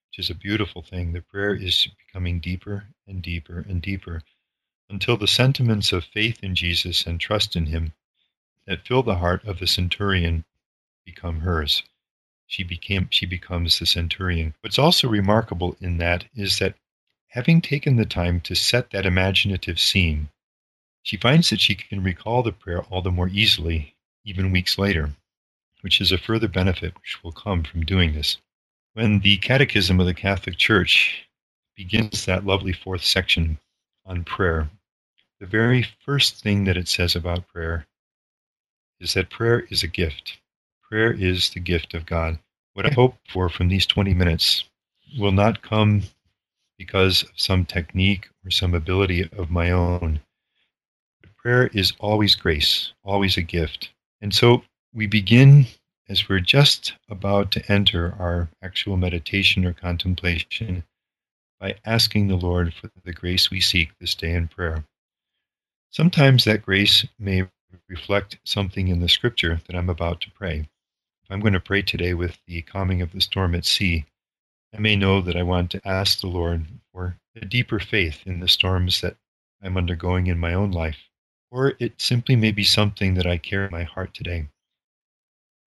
which 0.09 0.19
is 0.19 0.29
a 0.29 0.35
beautiful 0.35 0.81
thing. 0.81 1.13
The 1.13 1.21
prayer 1.21 1.53
is 1.53 1.87
becoming 2.07 2.39
deeper 2.39 2.87
and 3.05 3.21
deeper 3.21 3.59
and 3.59 3.81
deeper 3.81 4.23
until 4.89 5.17
the 5.17 5.27
sentiments 5.27 5.91
of 5.91 6.05
faith 6.05 6.43
in 6.43 6.55
Jesus 6.55 7.05
and 7.05 7.19
trust 7.19 7.55
in 7.55 7.67
him 7.67 7.93
that 8.65 8.87
fill 8.87 9.03
the 9.03 9.17
heart 9.17 9.43
of 9.43 9.59
the 9.59 9.67
centurion 9.67 10.45
become 11.05 11.41
hers. 11.41 11.83
She 12.47 12.63
became 12.63 13.09
she 13.11 13.25
becomes 13.25 13.77
the 13.77 13.85
centurion. 13.85 14.55
What's 14.61 14.79
also 14.79 15.07
remarkable 15.07 15.75
in 15.81 15.97
that 15.97 16.25
is 16.35 16.59
that 16.59 16.75
Having 17.35 17.63
taken 17.63 17.97
the 17.97 18.05
time 18.05 18.39
to 18.39 18.55
set 18.55 18.91
that 18.91 19.05
imaginative 19.05 19.77
scene, 19.77 20.29
she 21.03 21.17
finds 21.17 21.49
that 21.49 21.59
she 21.59 21.75
can 21.75 22.01
recall 22.01 22.43
the 22.43 22.53
prayer 22.53 22.83
all 22.83 23.01
the 23.01 23.11
more 23.11 23.27
easily, 23.27 23.97
even 24.23 24.53
weeks 24.53 24.77
later, 24.77 25.13
which 25.85 26.01
is 26.01 26.11
a 26.11 26.17
further 26.17 26.47
benefit 26.47 26.95
which 26.95 27.23
will 27.23 27.31
come 27.31 27.61
from 27.61 27.85
doing 27.85 28.11
this. 28.11 28.39
When 28.95 29.19
the 29.19 29.37
Catechism 29.37 29.99
of 29.99 30.07
the 30.07 30.15
Catholic 30.15 30.57
Church 30.57 31.27
begins 31.75 32.25
that 32.25 32.43
lovely 32.43 32.73
fourth 32.73 33.03
section 33.03 33.59
on 34.03 34.23
prayer, 34.23 34.67
the 35.39 35.45
very 35.45 35.85
first 36.03 36.41
thing 36.41 36.63
that 36.63 36.75
it 36.75 36.87
says 36.87 37.15
about 37.15 37.47
prayer 37.49 37.85
is 38.99 39.13
that 39.13 39.29
prayer 39.29 39.67
is 39.69 39.83
a 39.83 39.87
gift. 39.87 40.39
Prayer 40.89 41.13
is 41.13 41.51
the 41.51 41.59
gift 41.59 41.93
of 41.93 42.07
God. 42.07 42.39
What 42.73 42.87
I 42.87 42.93
hope 42.95 43.17
for 43.31 43.47
from 43.47 43.67
these 43.67 43.85
20 43.85 44.15
minutes 44.15 44.63
will 45.19 45.33
not 45.33 45.61
come 45.61 46.01
because 46.79 47.21
of 47.21 47.29
some 47.35 47.63
technique 47.63 48.27
or 48.43 48.49
some 48.49 48.73
ability 48.73 49.29
of 49.37 49.51
my 49.51 49.69
own. 49.69 50.19
Prayer 51.37 51.67
is 51.67 51.93
always 51.99 52.33
grace, 52.33 52.91
always 53.03 53.37
a 53.37 53.43
gift. 53.43 53.91
And 54.19 54.33
so 54.33 54.63
we 54.95 55.07
begin 55.07 55.67
as 56.07 56.29
we're 56.29 56.39
just 56.39 56.93
about 57.09 57.51
to 57.51 57.71
enter 57.71 58.15
our 58.17 58.47
actual 58.61 58.95
meditation 58.95 59.65
or 59.65 59.73
contemplation 59.73 60.85
by 61.59 61.75
asking 61.85 62.27
the 62.27 62.37
Lord 62.37 62.73
for 62.73 62.89
the 63.03 63.11
grace 63.11 63.51
we 63.51 63.59
seek 63.59 63.89
this 63.99 64.15
day 64.15 64.33
in 64.33 64.47
prayer. 64.47 64.85
Sometimes 65.91 66.45
that 66.45 66.61
grace 66.61 67.05
may 67.19 67.45
reflect 67.89 68.37
something 68.45 68.87
in 68.87 69.01
the 69.01 69.09
scripture 69.09 69.59
that 69.67 69.75
I'm 69.75 69.89
about 69.89 70.21
to 70.21 70.31
pray. 70.31 70.59
If 70.59 71.31
I'm 71.31 71.41
going 71.41 71.53
to 71.53 71.59
pray 71.59 71.81
today 71.81 72.13
with 72.13 72.37
the 72.47 72.61
calming 72.61 73.01
of 73.01 73.11
the 73.11 73.19
storm 73.19 73.53
at 73.53 73.65
sea, 73.65 74.05
I 74.73 74.79
may 74.79 74.95
know 74.95 75.19
that 75.21 75.35
I 75.35 75.43
want 75.43 75.71
to 75.71 75.85
ask 75.85 76.21
the 76.21 76.27
Lord 76.27 76.67
for 76.93 77.17
a 77.35 77.45
deeper 77.45 77.79
faith 77.79 78.21
in 78.25 78.39
the 78.39 78.47
storms 78.47 79.01
that 79.01 79.17
I'm 79.61 79.75
undergoing 79.75 80.27
in 80.27 80.39
my 80.39 80.53
own 80.53 80.71
life. 80.71 81.09
Or 81.51 81.73
it 81.79 81.99
simply 81.99 82.37
may 82.37 82.51
be 82.51 82.63
something 82.63 83.15
that 83.15 83.25
I 83.25 83.37
carry 83.37 83.65
in 83.65 83.71
my 83.71 83.83
heart 83.83 84.13
today. 84.13 84.47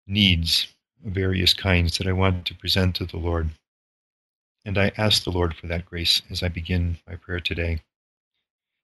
Needs 0.07 0.69
of 1.05 1.13
various 1.13 1.55
kinds 1.55 1.99
that 1.99 2.07
I 2.07 2.13
want 2.13 2.47
to 2.47 2.55
present 2.55 2.97
to 2.97 3.07
the 3.07 3.17
Lord. 3.17 3.51
And 4.65 4.79
I 4.79 4.93
ask 4.97 5.25
the 5.25 5.31
Lord 5.31 5.55
for 5.57 5.67
that 5.67 5.87
grace 5.87 6.23
as 6.31 6.43
I 6.43 6.49
begin 6.49 6.99
my 7.07 7.17
prayer 7.17 7.41
today. 7.41 7.83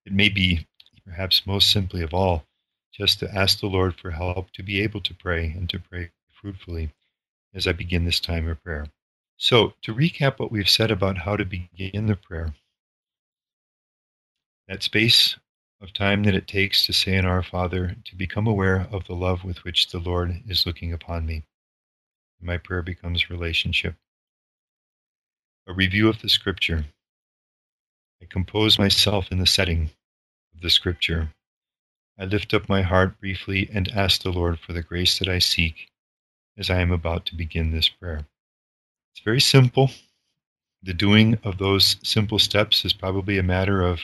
It 0.04 0.12
may 0.12 0.28
be, 0.28 0.66
perhaps 1.04 1.46
most 1.46 1.70
simply 1.70 2.02
of 2.02 2.12
all, 2.14 2.44
just 2.92 3.20
to 3.20 3.34
ask 3.34 3.60
the 3.60 3.66
Lord 3.66 3.96
for 3.96 4.10
help 4.10 4.50
to 4.52 4.62
be 4.62 4.80
able 4.80 5.00
to 5.00 5.14
pray 5.14 5.46
and 5.46 5.68
to 5.70 5.78
pray 5.78 6.10
fruitfully 6.32 6.90
as 7.54 7.66
I 7.66 7.72
begin 7.72 8.04
this 8.04 8.20
time 8.20 8.48
of 8.48 8.62
prayer. 8.62 8.86
So, 9.36 9.74
to 9.82 9.94
recap 9.94 10.38
what 10.38 10.52
we've 10.52 10.68
said 10.68 10.90
about 10.90 11.18
how 11.18 11.36
to 11.36 11.44
begin 11.44 12.06
the 12.06 12.16
prayer, 12.16 12.54
that 14.68 14.82
space 14.82 15.36
of 15.82 15.92
time 15.92 16.22
that 16.22 16.34
it 16.34 16.46
takes 16.46 16.86
to 16.86 16.92
say 16.92 17.16
in 17.16 17.26
Our 17.26 17.42
Father, 17.42 17.96
to 18.04 18.14
become 18.14 18.46
aware 18.46 18.86
of 18.92 19.06
the 19.06 19.14
love 19.14 19.42
with 19.42 19.64
which 19.64 19.88
the 19.88 19.98
Lord 19.98 20.42
is 20.48 20.64
looking 20.64 20.92
upon 20.92 21.26
me. 21.26 21.42
My 22.40 22.56
prayer 22.56 22.82
becomes 22.82 23.30
relationship. 23.30 23.96
A 25.66 25.72
review 25.72 26.08
of 26.08 26.22
the 26.22 26.28
Scripture. 26.28 26.84
I 28.22 28.26
compose 28.26 28.78
myself 28.78 29.32
in 29.32 29.38
the 29.38 29.46
setting 29.46 29.90
of 30.54 30.60
the 30.60 30.70
Scripture. 30.70 31.30
I 32.18 32.26
lift 32.26 32.54
up 32.54 32.68
my 32.68 32.82
heart 32.82 33.18
briefly 33.18 33.68
and 33.72 33.88
ask 33.88 34.22
the 34.22 34.30
Lord 34.30 34.60
for 34.60 34.72
the 34.72 34.82
grace 34.82 35.18
that 35.18 35.28
I 35.28 35.40
seek 35.40 35.88
as 36.56 36.70
I 36.70 36.80
am 36.80 36.92
about 36.92 37.26
to 37.26 37.34
begin 37.34 37.72
this 37.72 37.88
prayer. 37.88 38.26
It's 39.12 39.24
very 39.24 39.40
simple. 39.40 39.90
The 40.82 40.94
doing 40.94 41.38
of 41.42 41.58
those 41.58 41.96
simple 42.02 42.38
steps 42.38 42.84
is 42.84 42.92
probably 42.92 43.38
a 43.38 43.42
matter 43.42 43.82
of, 43.82 44.00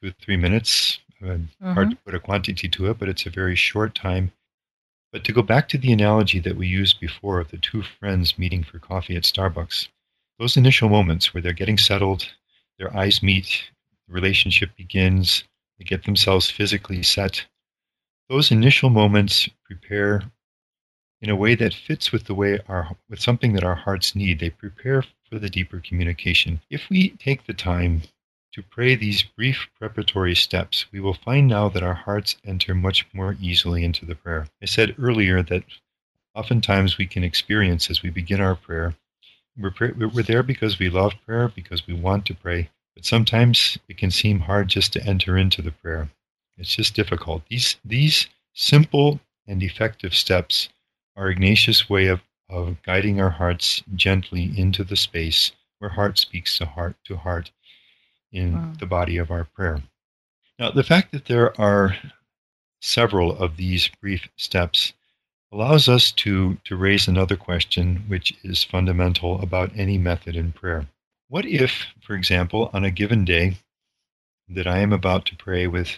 two 0.00 0.08
or 0.08 0.14
three 0.20 0.36
minutes? 0.36 1.00
Mm-hmm. 1.22 1.72
Hard 1.72 1.90
to 1.90 1.96
put 1.96 2.14
a 2.14 2.20
quantity 2.20 2.68
to 2.68 2.90
it, 2.90 2.98
but 2.98 3.08
it's 3.08 3.26
a 3.26 3.30
very 3.30 3.56
short 3.56 3.94
time. 3.94 4.32
But 5.12 5.24
to 5.24 5.32
go 5.32 5.42
back 5.42 5.68
to 5.70 5.78
the 5.78 5.92
analogy 5.92 6.40
that 6.40 6.56
we 6.56 6.66
used 6.66 7.00
before 7.00 7.40
of 7.40 7.50
the 7.50 7.58
two 7.58 7.82
friends 7.82 8.38
meeting 8.38 8.62
for 8.62 8.78
coffee 8.78 9.16
at 9.16 9.22
Starbucks, 9.22 9.88
those 10.38 10.56
initial 10.56 10.88
moments 10.88 11.32
where 11.32 11.40
they're 11.40 11.52
getting 11.52 11.78
settled, 11.78 12.28
their 12.78 12.94
eyes 12.94 13.22
meet, 13.22 13.70
the 14.06 14.12
relationship 14.12 14.76
begins, 14.76 15.44
they 15.78 15.84
get 15.84 16.04
themselves 16.04 16.50
physically 16.50 17.02
set. 17.02 17.46
Those 18.28 18.50
initial 18.50 18.90
moments 18.90 19.48
prepare 19.64 20.22
in 21.22 21.30
a 21.30 21.36
way 21.36 21.54
that 21.54 21.72
fits 21.72 22.12
with 22.12 22.24
the 22.24 22.34
way 22.34 22.60
our 22.68 22.94
with 23.08 23.20
something 23.20 23.54
that 23.54 23.64
our 23.64 23.74
hearts 23.74 24.14
need. 24.14 24.38
They 24.38 24.50
prepare 24.50 25.02
for 25.30 25.38
the 25.38 25.48
deeper 25.48 25.80
communication. 25.80 26.60
If 26.70 26.90
we 26.90 27.10
take 27.10 27.46
the 27.46 27.54
time 27.54 28.02
to 28.56 28.62
pray 28.62 28.94
these 28.94 29.22
brief 29.22 29.68
preparatory 29.78 30.34
steps, 30.34 30.86
we 30.90 30.98
will 30.98 31.12
find 31.12 31.46
now 31.46 31.68
that 31.68 31.82
our 31.82 31.92
hearts 31.92 32.38
enter 32.42 32.74
much 32.74 33.06
more 33.12 33.36
easily 33.38 33.84
into 33.84 34.06
the 34.06 34.14
prayer. 34.14 34.46
I 34.62 34.64
said 34.64 34.94
earlier 34.98 35.42
that 35.42 35.62
oftentimes 36.34 36.96
we 36.96 37.06
can 37.06 37.22
experience 37.22 37.90
as 37.90 38.02
we 38.02 38.08
begin 38.08 38.40
our 38.40 38.56
prayer, 38.56 38.94
we're, 39.58 39.70
pray, 39.72 39.92
we're 39.92 40.22
there 40.22 40.42
because 40.42 40.78
we 40.78 40.88
love 40.88 41.12
prayer, 41.26 41.52
because 41.54 41.86
we 41.86 41.92
want 41.92 42.24
to 42.26 42.34
pray, 42.34 42.70
but 42.94 43.04
sometimes 43.04 43.76
it 43.90 43.98
can 43.98 44.10
seem 44.10 44.40
hard 44.40 44.68
just 44.68 44.90
to 44.94 45.04
enter 45.06 45.36
into 45.36 45.60
the 45.60 45.72
prayer. 45.72 46.08
It's 46.56 46.74
just 46.74 46.94
difficult. 46.94 47.42
These, 47.50 47.76
these 47.84 48.26
simple 48.54 49.20
and 49.46 49.62
effective 49.62 50.14
steps 50.14 50.70
our 51.14 51.28
Ignatius 51.28 51.90
way 51.90 52.06
of, 52.06 52.22
of 52.48 52.82
guiding 52.82 53.20
our 53.20 53.28
hearts 53.28 53.82
gently 53.94 54.50
into 54.58 54.82
the 54.82 54.96
space 54.96 55.52
where 55.78 55.90
heart 55.90 56.16
speaks 56.18 56.56
to 56.56 56.64
heart 56.64 56.96
to 57.04 57.16
heart 57.16 57.50
in 58.32 58.54
wow. 58.54 58.72
the 58.78 58.86
body 58.86 59.16
of 59.16 59.30
our 59.30 59.44
prayer. 59.44 59.82
Now, 60.58 60.70
the 60.70 60.82
fact 60.82 61.12
that 61.12 61.26
there 61.26 61.58
are 61.60 61.96
several 62.80 63.36
of 63.36 63.56
these 63.56 63.90
brief 64.00 64.28
steps 64.36 64.92
allows 65.52 65.88
us 65.88 66.12
to, 66.12 66.56
to 66.64 66.76
raise 66.76 67.08
another 67.08 67.36
question, 67.36 68.04
which 68.08 68.34
is 68.42 68.64
fundamental 68.64 69.40
about 69.40 69.70
any 69.76 69.98
method 69.98 70.36
in 70.36 70.52
prayer. 70.52 70.86
What 71.28 71.46
if, 71.46 71.86
for 72.00 72.14
example, 72.14 72.70
on 72.72 72.84
a 72.84 72.90
given 72.90 73.24
day 73.24 73.56
that 74.48 74.66
I 74.66 74.78
am 74.78 74.92
about 74.92 75.26
to 75.26 75.36
pray 75.36 75.66
with 75.66 75.96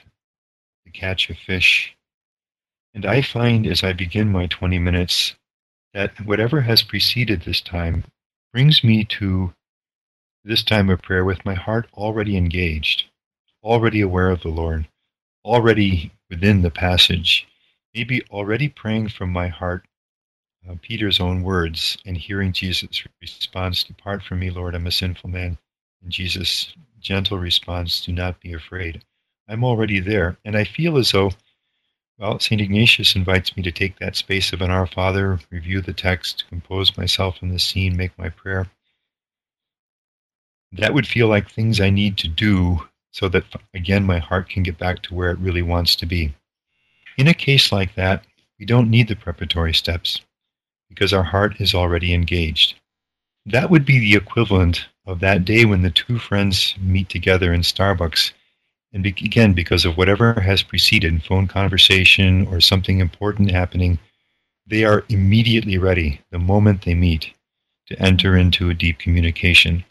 the 0.84 0.90
catch 0.90 1.28
of 1.28 1.36
fish 1.36 1.96
and 2.94 3.04
I 3.06 3.22
find 3.22 3.66
as 3.66 3.84
I 3.84 3.92
begin 3.92 4.32
my 4.32 4.46
20 4.46 4.78
minutes 4.78 5.36
that 5.94 6.18
whatever 6.24 6.62
has 6.62 6.82
preceded 6.82 7.42
this 7.42 7.60
time 7.60 8.04
brings 8.52 8.82
me 8.82 9.04
to 9.04 9.54
this 10.44 10.62
time 10.62 10.90
of 10.90 11.02
prayer 11.02 11.24
with 11.24 11.44
my 11.44 11.54
heart 11.54 11.88
already 11.94 12.36
engaged, 12.36 13.04
already 13.62 14.00
aware 14.00 14.30
of 14.30 14.42
the 14.42 14.48
Lord, 14.48 14.88
already 15.44 16.12
within 16.30 16.62
the 16.62 16.70
passage, 16.70 17.46
maybe 17.94 18.22
already 18.30 18.68
praying 18.68 19.08
from 19.08 19.32
my 19.32 19.48
heart 19.48 19.86
uh, 20.68 20.74
Peter's 20.82 21.20
own 21.20 21.42
words 21.42 21.96
and 22.04 22.16
hearing 22.16 22.52
Jesus' 22.52 23.04
response 23.20 23.84
Depart 23.84 24.22
from 24.22 24.40
me, 24.40 24.50
Lord, 24.50 24.74
I'm 24.74 24.86
a 24.86 24.90
sinful 24.90 25.30
man. 25.30 25.56
And 26.02 26.12
Jesus' 26.12 26.74
gentle 27.00 27.38
response, 27.38 28.04
Do 28.04 28.12
not 28.12 28.40
be 28.40 28.52
afraid. 28.52 29.02
I'm 29.48 29.64
already 29.64 30.00
there. 30.00 30.36
And 30.44 30.56
I 30.56 30.64
feel 30.64 30.98
as 30.98 31.12
though 31.12 31.32
well, 32.18 32.40
St. 32.40 32.60
Ignatius 32.60 33.14
invites 33.14 33.56
me 33.56 33.62
to 33.62 33.70
take 33.70 34.00
that 34.00 34.16
space 34.16 34.52
of 34.52 34.60
an 34.60 34.72
Our 34.72 34.88
Father, 34.88 35.38
review 35.50 35.80
the 35.80 35.92
text, 35.92 36.44
compose 36.48 36.96
myself 36.96 37.40
in 37.42 37.50
the 37.50 37.60
scene, 37.60 37.96
make 37.96 38.18
my 38.18 38.28
prayer. 38.28 38.66
That 40.72 40.94
would 40.94 41.06
feel 41.06 41.28
like 41.28 41.50
things 41.50 41.80
I 41.80 41.90
need 41.90 42.18
to 42.18 42.28
do 42.28 42.86
so 43.10 43.28
that, 43.30 43.44
again, 43.74 44.04
my 44.04 44.18
heart 44.18 44.48
can 44.48 44.62
get 44.62 44.78
back 44.78 45.02
to 45.02 45.14
where 45.14 45.30
it 45.30 45.38
really 45.38 45.62
wants 45.62 45.96
to 45.96 46.06
be. 46.06 46.34
In 47.16 47.26
a 47.26 47.34
case 47.34 47.72
like 47.72 47.94
that, 47.94 48.24
we 48.58 48.66
don't 48.66 48.90
need 48.90 49.08
the 49.08 49.16
preparatory 49.16 49.74
steps 49.74 50.20
because 50.88 51.12
our 51.12 51.22
heart 51.22 51.60
is 51.60 51.74
already 51.74 52.12
engaged. 52.14 52.74
That 53.46 53.70
would 53.70 53.84
be 53.84 53.98
the 53.98 54.14
equivalent 54.14 54.86
of 55.06 55.20
that 55.20 55.44
day 55.44 55.64
when 55.64 55.82
the 55.82 55.90
two 55.90 56.18
friends 56.18 56.74
meet 56.78 57.08
together 57.08 57.52
in 57.52 57.62
Starbucks 57.62 58.32
and 58.92 59.02
be- 59.02 59.10
again, 59.10 59.52
because 59.52 59.84
of 59.84 59.96
whatever 59.96 60.40
has 60.40 60.62
preceded, 60.62 61.24
phone 61.24 61.46
conversation 61.46 62.46
or 62.46 62.60
something 62.60 63.00
important 63.00 63.50
happening, 63.50 63.98
they 64.66 64.84
are 64.84 65.04
immediately 65.08 65.78
ready 65.78 66.20
the 66.30 66.38
moment 66.38 66.82
they 66.82 66.94
meet 66.94 67.32
to 67.86 68.00
enter 68.02 68.36
into 68.36 68.70
a 68.70 68.74
deep 68.74 68.98
communication. 68.98 69.84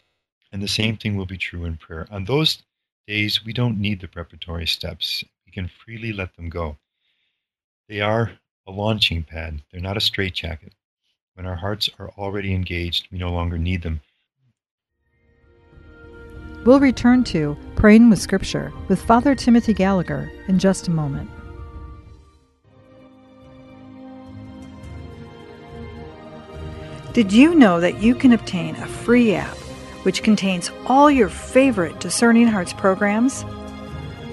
And 0.52 0.62
the 0.62 0.68
same 0.68 0.96
thing 0.96 1.16
will 1.16 1.26
be 1.26 1.36
true 1.36 1.64
in 1.64 1.76
prayer. 1.76 2.06
On 2.10 2.24
those 2.24 2.62
days, 3.06 3.44
we 3.44 3.52
don't 3.52 3.80
need 3.80 4.00
the 4.00 4.08
preparatory 4.08 4.66
steps. 4.66 5.24
We 5.46 5.52
can 5.52 5.68
freely 5.68 6.12
let 6.12 6.34
them 6.36 6.48
go. 6.48 6.76
They 7.88 8.00
are 8.00 8.32
a 8.66 8.70
launching 8.70 9.22
pad, 9.22 9.62
they're 9.72 9.80
not 9.80 9.96
a 9.96 10.00
straitjacket. 10.00 10.74
When 11.34 11.46
our 11.46 11.54
hearts 11.54 11.88
are 11.98 12.10
already 12.18 12.54
engaged, 12.54 13.08
we 13.10 13.18
no 13.18 13.32
longer 13.32 13.56
need 13.56 13.82
them. 13.82 14.00
We'll 16.66 16.80
return 16.80 17.24
to 17.24 17.56
Praying 17.76 18.10
with 18.10 18.18
Scripture 18.18 18.72
with 18.88 19.00
Father 19.00 19.34
Timothy 19.34 19.72
Gallagher 19.72 20.30
in 20.48 20.58
just 20.58 20.88
a 20.88 20.90
moment. 20.90 21.30
Did 27.14 27.32
you 27.32 27.54
know 27.54 27.80
that 27.80 28.02
you 28.02 28.14
can 28.14 28.32
obtain 28.32 28.76
a 28.76 28.86
free 28.86 29.34
app 29.34 29.56
which 30.02 30.22
contains 30.22 30.70
all 30.86 31.10
your 31.10 31.28
favorite 31.28 32.00
Discerning 32.00 32.46
Hearts 32.46 32.72
programs? 32.72 33.44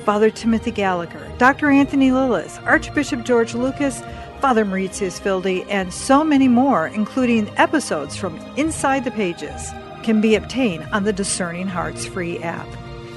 Father 0.04 0.30
Timothy 0.30 0.72
Gallagher, 0.72 1.32
Dr. 1.38 1.72
Anthony 1.72 2.12
Lilles, 2.12 2.60
Archbishop 2.60 3.24
George 3.24 3.56
Lucas, 3.56 4.02
Father 4.40 4.64
Mauritius 4.64 5.24
Wilde, 5.24 5.66
and 5.68 5.92
so 5.92 6.24
many 6.24 6.48
more, 6.48 6.88
including 6.88 7.50
episodes 7.58 8.16
from 8.16 8.38
Inside 8.58 9.04
the 9.04 9.12
Pages 9.12 9.72
can 10.04 10.22
be 10.22 10.36
obtained 10.36 10.88
on 10.92 11.04
the 11.04 11.12
Discerning 11.12 11.68
Hearts 11.68 12.06
free 12.06 12.38
app. 12.40 12.68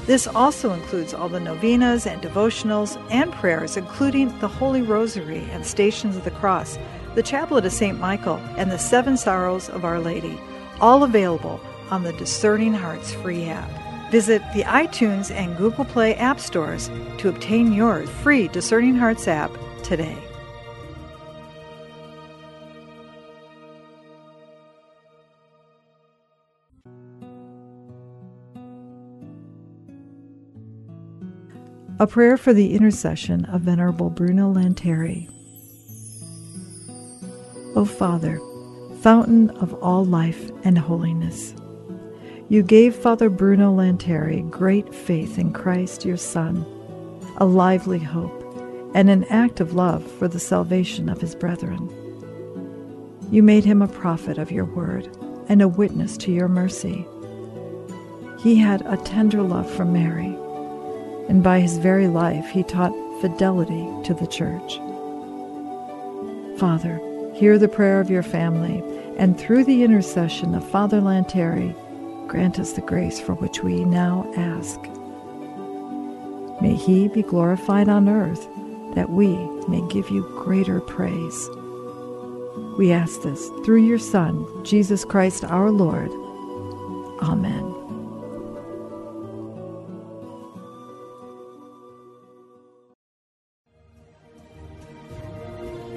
This 0.06 0.26
also 0.26 0.72
includes 0.72 1.12
all 1.12 1.28
the 1.28 1.38
novenas 1.38 2.06
and 2.06 2.22
devotionals 2.22 2.98
and 3.10 3.30
prayers, 3.30 3.76
including 3.76 4.36
the 4.38 4.48
Holy 4.48 4.80
Rosary 4.80 5.46
and 5.52 5.66
Stations 5.66 6.16
of 6.16 6.24
the 6.24 6.30
Cross, 6.30 6.78
the 7.14 7.22
Chaplet 7.22 7.66
of 7.66 7.72
St. 7.72 8.00
Michael, 8.00 8.36
and 8.56 8.72
the 8.72 8.78
Seven 8.78 9.18
Sorrows 9.18 9.68
of 9.68 9.84
Our 9.84 10.00
Lady, 10.00 10.40
all 10.80 11.04
available 11.04 11.60
on 11.90 12.02
the 12.02 12.12
Discerning 12.14 12.74
Hearts 12.74 13.12
free 13.12 13.44
app. 13.44 13.70
Visit 14.10 14.42
the 14.54 14.62
iTunes 14.62 15.30
and 15.30 15.56
Google 15.56 15.84
Play 15.84 16.14
app 16.14 16.40
stores 16.40 16.90
to 17.18 17.28
obtain 17.28 17.72
your 17.72 18.06
free 18.06 18.48
Discerning 18.48 18.96
Hearts 18.96 19.28
app 19.28 19.50
today. 19.82 20.16
A 32.00 32.06
prayer 32.06 32.36
for 32.36 32.54
the 32.54 32.74
intercession 32.74 33.44
of 33.46 33.62
Venerable 33.62 34.08
Bruno 34.08 34.54
Lanteri. 34.54 35.28
O 37.74 37.84
Father, 37.84 38.40
fountain 39.00 39.50
of 39.50 39.74
all 39.82 40.04
life 40.04 40.50
and 40.62 40.78
holiness, 40.78 41.54
you 42.48 42.62
gave 42.62 42.94
Father 42.94 43.28
Bruno 43.28 43.74
Lanteri 43.74 44.48
great 44.50 44.94
faith 44.94 45.38
in 45.38 45.52
Christ 45.52 46.04
your 46.04 46.16
Son, 46.16 46.64
a 47.36 47.44
lively 47.44 47.98
hope, 47.98 48.44
and 48.94 49.10
an 49.10 49.24
act 49.24 49.60
of 49.60 49.74
love 49.74 50.10
for 50.12 50.28
the 50.28 50.40
salvation 50.40 51.08
of 51.08 51.20
his 51.20 51.34
brethren. 51.34 51.88
You 53.30 53.42
made 53.42 53.64
him 53.64 53.82
a 53.82 53.88
prophet 53.88 54.38
of 54.38 54.50
your 54.50 54.64
word 54.64 55.14
and 55.48 55.60
a 55.60 55.68
witness 55.68 56.16
to 56.18 56.32
your 56.32 56.48
mercy. 56.48 57.06
He 58.40 58.56
had 58.56 58.82
a 58.86 58.96
tender 58.96 59.42
love 59.42 59.70
for 59.70 59.84
Mary 59.84 60.36
and 61.28 61.42
by 61.42 61.60
his 61.60 61.76
very 61.78 62.08
life 62.08 62.48
he 62.48 62.62
taught 62.62 62.92
fidelity 63.20 63.86
to 64.04 64.14
the 64.14 64.26
Church. 64.26 64.78
Father, 66.58 67.00
hear 67.34 67.58
the 67.58 67.68
prayer 67.68 68.00
of 68.00 68.10
your 68.10 68.22
family, 68.22 68.82
and 69.16 69.38
through 69.38 69.64
the 69.64 69.84
intercession 69.84 70.54
of 70.54 70.68
Father 70.68 71.00
Lanteri, 71.00 71.74
grant 72.28 72.58
us 72.58 72.74
the 72.74 72.82
grace 72.82 73.18
for 73.18 73.34
which 73.34 73.62
we 73.62 73.84
now 73.84 74.30
ask. 74.36 74.78
May 76.60 76.74
he 76.74 77.08
be 77.08 77.22
glorified 77.22 77.88
on 77.88 78.08
earth, 78.08 78.46
that 78.94 79.08
we 79.10 79.34
may 79.66 79.80
give 79.88 80.10
you 80.10 80.22
greater 80.36 80.80
praise. 80.80 81.48
We 82.76 82.92
ask 82.92 83.22
this 83.22 83.48
through 83.64 83.84
your 83.84 83.98
Son, 83.98 84.46
Jesus 84.62 85.04
Christ 85.04 85.42
our 85.44 85.70
Lord. 85.70 86.10
Amen. 87.22 87.64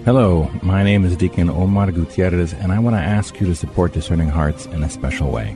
Hello, 0.06 0.50
my 0.64 0.82
name 0.82 1.04
is 1.06 1.16
Deacon 1.16 1.50
Omar 1.50 1.92
Gutierrez, 1.92 2.54
and 2.54 2.72
I 2.72 2.80
want 2.80 2.96
to 2.96 3.02
ask 3.02 3.40
you 3.40 3.48
to 3.48 3.56
support 3.56 3.94
Discerning 3.94 4.30
Hearts 4.30 4.66
in 4.68 4.82
a 4.84 4.90
special 4.90 5.30
way. 5.30 5.56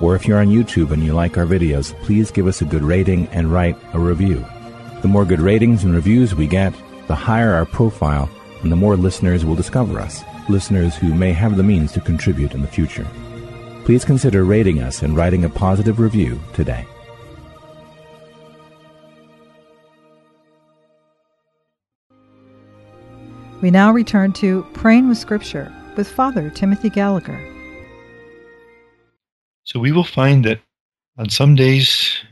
or 0.00 0.14
if 0.14 0.26
you're 0.26 0.40
on 0.40 0.48
YouTube 0.48 0.90
and 0.90 1.02
you 1.02 1.12
like 1.12 1.38
our 1.38 1.46
videos, 1.46 1.94
please 2.02 2.30
give 2.30 2.46
us 2.46 2.60
a 2.60 2.64
good 2.64 2.82
rating 2.82 3.26
and 3.28 3.52
write 3.52 3.76
a 3.92 3.98
review. 3.98 4.44
The 5.02 5.08
more 5.08 5.24
good 5.24 5.40
ratings 5.40 5.84
and 5.84 5.94
reviews 5.94 6.34
we 6.34 6.46
get, 6.46 6.74
the 7.06 7.14
higher 7.14 7.52
our 7.52 7.66
profile 7.66 8.28
and 8.62 8.72
the 8.72 8.76
more 8.76 8.96
listeners 8.96 9.44
will 9.44 9.54
discover 9.54 10.00
us, 10.00 10.22
listeners 10.48 10.96
who 10.96 11.14
may 11.14 11.32
have 11.32 11.56
the 11.56 11.62
means 11.62 11.92
to 11.92 12.00
contribute 12.00 12.54
in 12.54 12.62
the 12.62 12.68
future. 12.68 13.06
Please 13.84 14.04
consider 14.04 14.44
rating 14.44 14.80
us 14.80 15.02
and 15.02 15.16
writing 15.16 15.44
a 15.44 15.50
positive 15.50 16.00
review 16.00 16.40
today. 16.54 16.86
We 23.60 23.70
now 23.70 23.92
return 23.92 24.32
to 24.34 24.66
Praying 24.74 25.08
with 25.08 25.18
Scripture 25.18 25.72
with 25.96 26.08
Father 26.08 26.50
Timothy 26.50 26.90
Gallagher. 26.90 27.53
So 29.64 29.80
we 29.80 29.92
will 29.92 30.04
find 30.04 30.44
that 30.44 30.60
on 31.16 31.30
some 31.30 31.54
days 31.54 32.22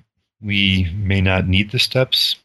we 0.40 0.90
may 0.94 1.20
not 1.20 1.48
need 1.48 1.70
the 1.70 1.78
steps, 1.78 2.36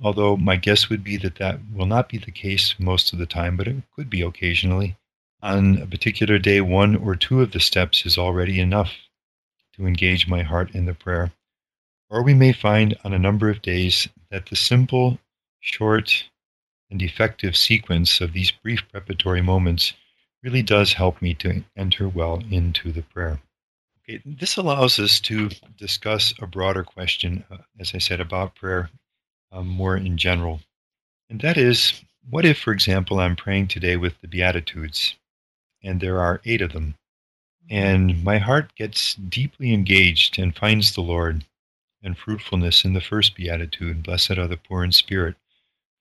although 0.00 0.36
my 0.36 0.56
guess 0.56 0.88
would 0.88 1.02
be 1.02 1.16
that 1.18 1.36
that 1.36 1.58
will 1.74 1.86
not 1.86 2.08
be 2.08 2.18
the 2.18 2.30
case 2.30 2.74
most 2.78 3.12
of 3.12 3.18
the 3.18 3.26
time, 3.26 3.56
but 3.56 3.66
it 3.66 3.82
could 3.96 4.08
be 4.08 4.22
occasionally. 4.22 4.96
On 5.42 5.78
a 5.78 5.86
particular 5.86 6.38
day, 6.38 6.60
one 6.60 6.94
or 6.94 7.16
two 7.16 7.40
of 7.40 7.50
the 7.50 7.58
steps 7.58 8.06
is 8.06 8.16
already 8.16 8.60
enough 8.60 8.92
to 9.74 9.86
engage 9.86 10.28
my 10.28 10.42
heart 10.42 10.70
in 10.72 10.86
the 10.86 10.94
prayer. 10.94 11.32
Or 12.08 12.22
we 12.22 12.34
may 12.34 12.52
find 12.52 12.96
on 13.02 13.12
a 13.12 13.18
number 13.18 13.50
of 13.50 13.62
days 13.62 14.08
that 14.30 14.46
the 14.46 14.56
simple, 14.56 15.18
short, 15.58 16.28
and 16.90 17.02
effective 17.02 17.56
sequence 17.56 18.20
of 18.20 18.34
these 18.34 18.52
brief 18.52 18.82
preparatory 18.88 19.42
moments 19.42 19.94
really 20.44 20.62
does 20.62 20.92
help 20.92 21.20
me 21.20 21.34
to 21.34 21.64
enter 21.76 22.08
well 22.08 22.40
into 22.50 22.92
the 22.92 23.02
prayer. 23.02 23.40
Okay, 24.08 24.20
this 24.24 24.56
allows 24.56 24.98
us 24.98 25.20
to 25.20 25.48
discuss 25.76 26.34
a 26.40 26.46
broader 26.46 26.82
question, 26.82 27.44
uh, 27.50 27.58
as 27.78 27.94
I 27.94 27.98
said, 27.98 28.20
about 28.20 28.56
prayer 28.56 28.90
um, 29.52 29.68
more 29.68 29.96
in 29.96 30.18
general. 30.18 30.60
And 31.30 31.40
that 31.40 31.56
is, 31.56 32.02
what 32.28 32.44
if, 32.44 32.58
for 32.58 32.72
example, 32.72 33.20
I'm 33.20 33.36
praying 33.36 33.68
today 33.68 33.96
with 33.96 34.20
the 34.20 34.26
Beatitudes, 34.26 35.16
and 35.84 36.00
there 36.00 36.20
are 36.20 36.40
eight 36.44 36.62
of 36.62 36.72
them, 36.72 36.96
and 37.70 38.24
my 38.24 38.38
heart 38.38 38.74
gets 38.74 39.14
deeply 39.14 39.72
engaged 39.72 40.36
and 40.36 40.56
finds 40.56 40.94
the 40.94 41.00
Lord 41.00 41.44
and 42.02 42.18
fruitfulness 42.18 42.84
in 42.84 42.94
the 42.94 43.00
first 43.00 43.36
Beatitude, 43.36 44.02
blessed 44.02 44.32
are 44.32 44.48
the 44.48 44.56
poor 44.56 44.82
in 44.82 44.90
spirit, 44.90 45.36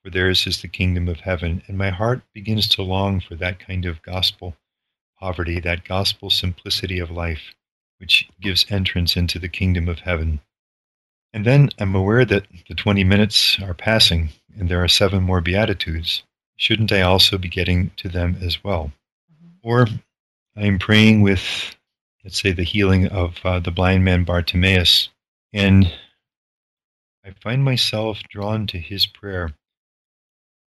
for 0.04 0.10
theirs 0.10 0.48
is 0.48 0.62
the 0.62 0.68
kingdom 0.68 1.08
of 1.08 1.20
heaven. 1.20 1.62
And 1.68 1.78
my 1.78 1.92
heart 1.92 2.24
begins 2.34 2.68
to 2.70 2.82
long 2.82 3.20
for 3.20 3.36
that 3.36 3.60
kind 3.60 3.86
of 3.86 4.02
gospel 4.02 4.56
poverty, 5.20 5.60
that 5.60 5.84
gospel 5.84 6.32
simplicity 6.32 6.98
of 6.98 7.12
life, 7.12 7.54
which 8.02 8.28
gives 8.42 8.66
entrance 8.72 9.16
into 9.16 9.38
the 9.38 9.48
kingdom 9.48 9.88
of 9.88 10.00
heaven. 10.00 10.42
And 11.34 11.46
then 11.46 11.70
I'm 11.78 11.94
aware 11.94 12.26
that 12.26 12.48
the 12.68 12.74
20 12.74 13.04
minutes 13.04 13.60
are 13.62 13.76
passing 13.76 14.30
and 14.58 14.68
there 14.68 14.84
are 14.84 14.88
seven 14.88 15.22
more 15.22 15.40
Beatitudes. 15.40 16.24
Shouldn't 16.58 16.92
I 16.92 17.02
also 17.02 17.38
be 17.38 17.48
getting 17.48 17.92
to 17.98 18.10
them 18.10 18.38
as 18.42 18.64
well? 18.64 18.92
Mm-hmm. 19.32 19.50
Or 19.62 19.88
I'm 20.58 20.80
praying 20.80 21.22
with, 21.22 21.76
let's 22.24 22.42
say, 22.42 22.52
the 22.52 22.64
healing 22.64 23.08
of 23.08 23.38
uh, 23.44 23.60
the 23.60 23.72
blind 23.72 24.04
man 24.04 24.24
Bartimaeus, 24.24 25.10
and 25.54 25.94
I 27.24 27.32
find 27.42 27.64
myself 27.64 28.24
drawn 28.30 28.66
to 28.68 28.80
his 28.80 29.06
prayer 29.06 29.52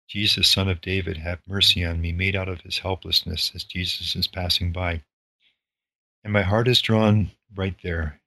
Jesus, 0.09 0.47
son 0.47 0.69
of 0.69 0.81
David, 0.81 1.17
have 1.17 1.41
mercy 1.49 1.85
on 1.85 2.01
me, 2.01 2.13
made 2.13 2.37
out 2.37 2.49
of 2.49 2.61
his 2.61 2.79
helplessness 2.79 3.51
as 3.55 3.65
Jesus 3.65 4.15
is 4.15 4.29
passing 4.29 4.71
by. 4.71 5.03
And 6.27 6.33
my 6.33 6.43
heart 6.43 6.67
is 6.67 6.83
drawn 6.83 7.31
right 7.55 7.77
there 7.85 8.21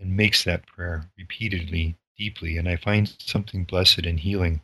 and 0.00 0.16
makes 0.16 0.42
that 0.42 0.66
prayer 0.66 1.08
repeatedly, 1.16 1.94
deeply, 2.16 2.58
and 2.58 2.68
I 2.68 2.74
find 2.74 3.14
something 3.20 3.62
blessed 3.62 4.00
and 4.06 4.18
healing 4.18 4.62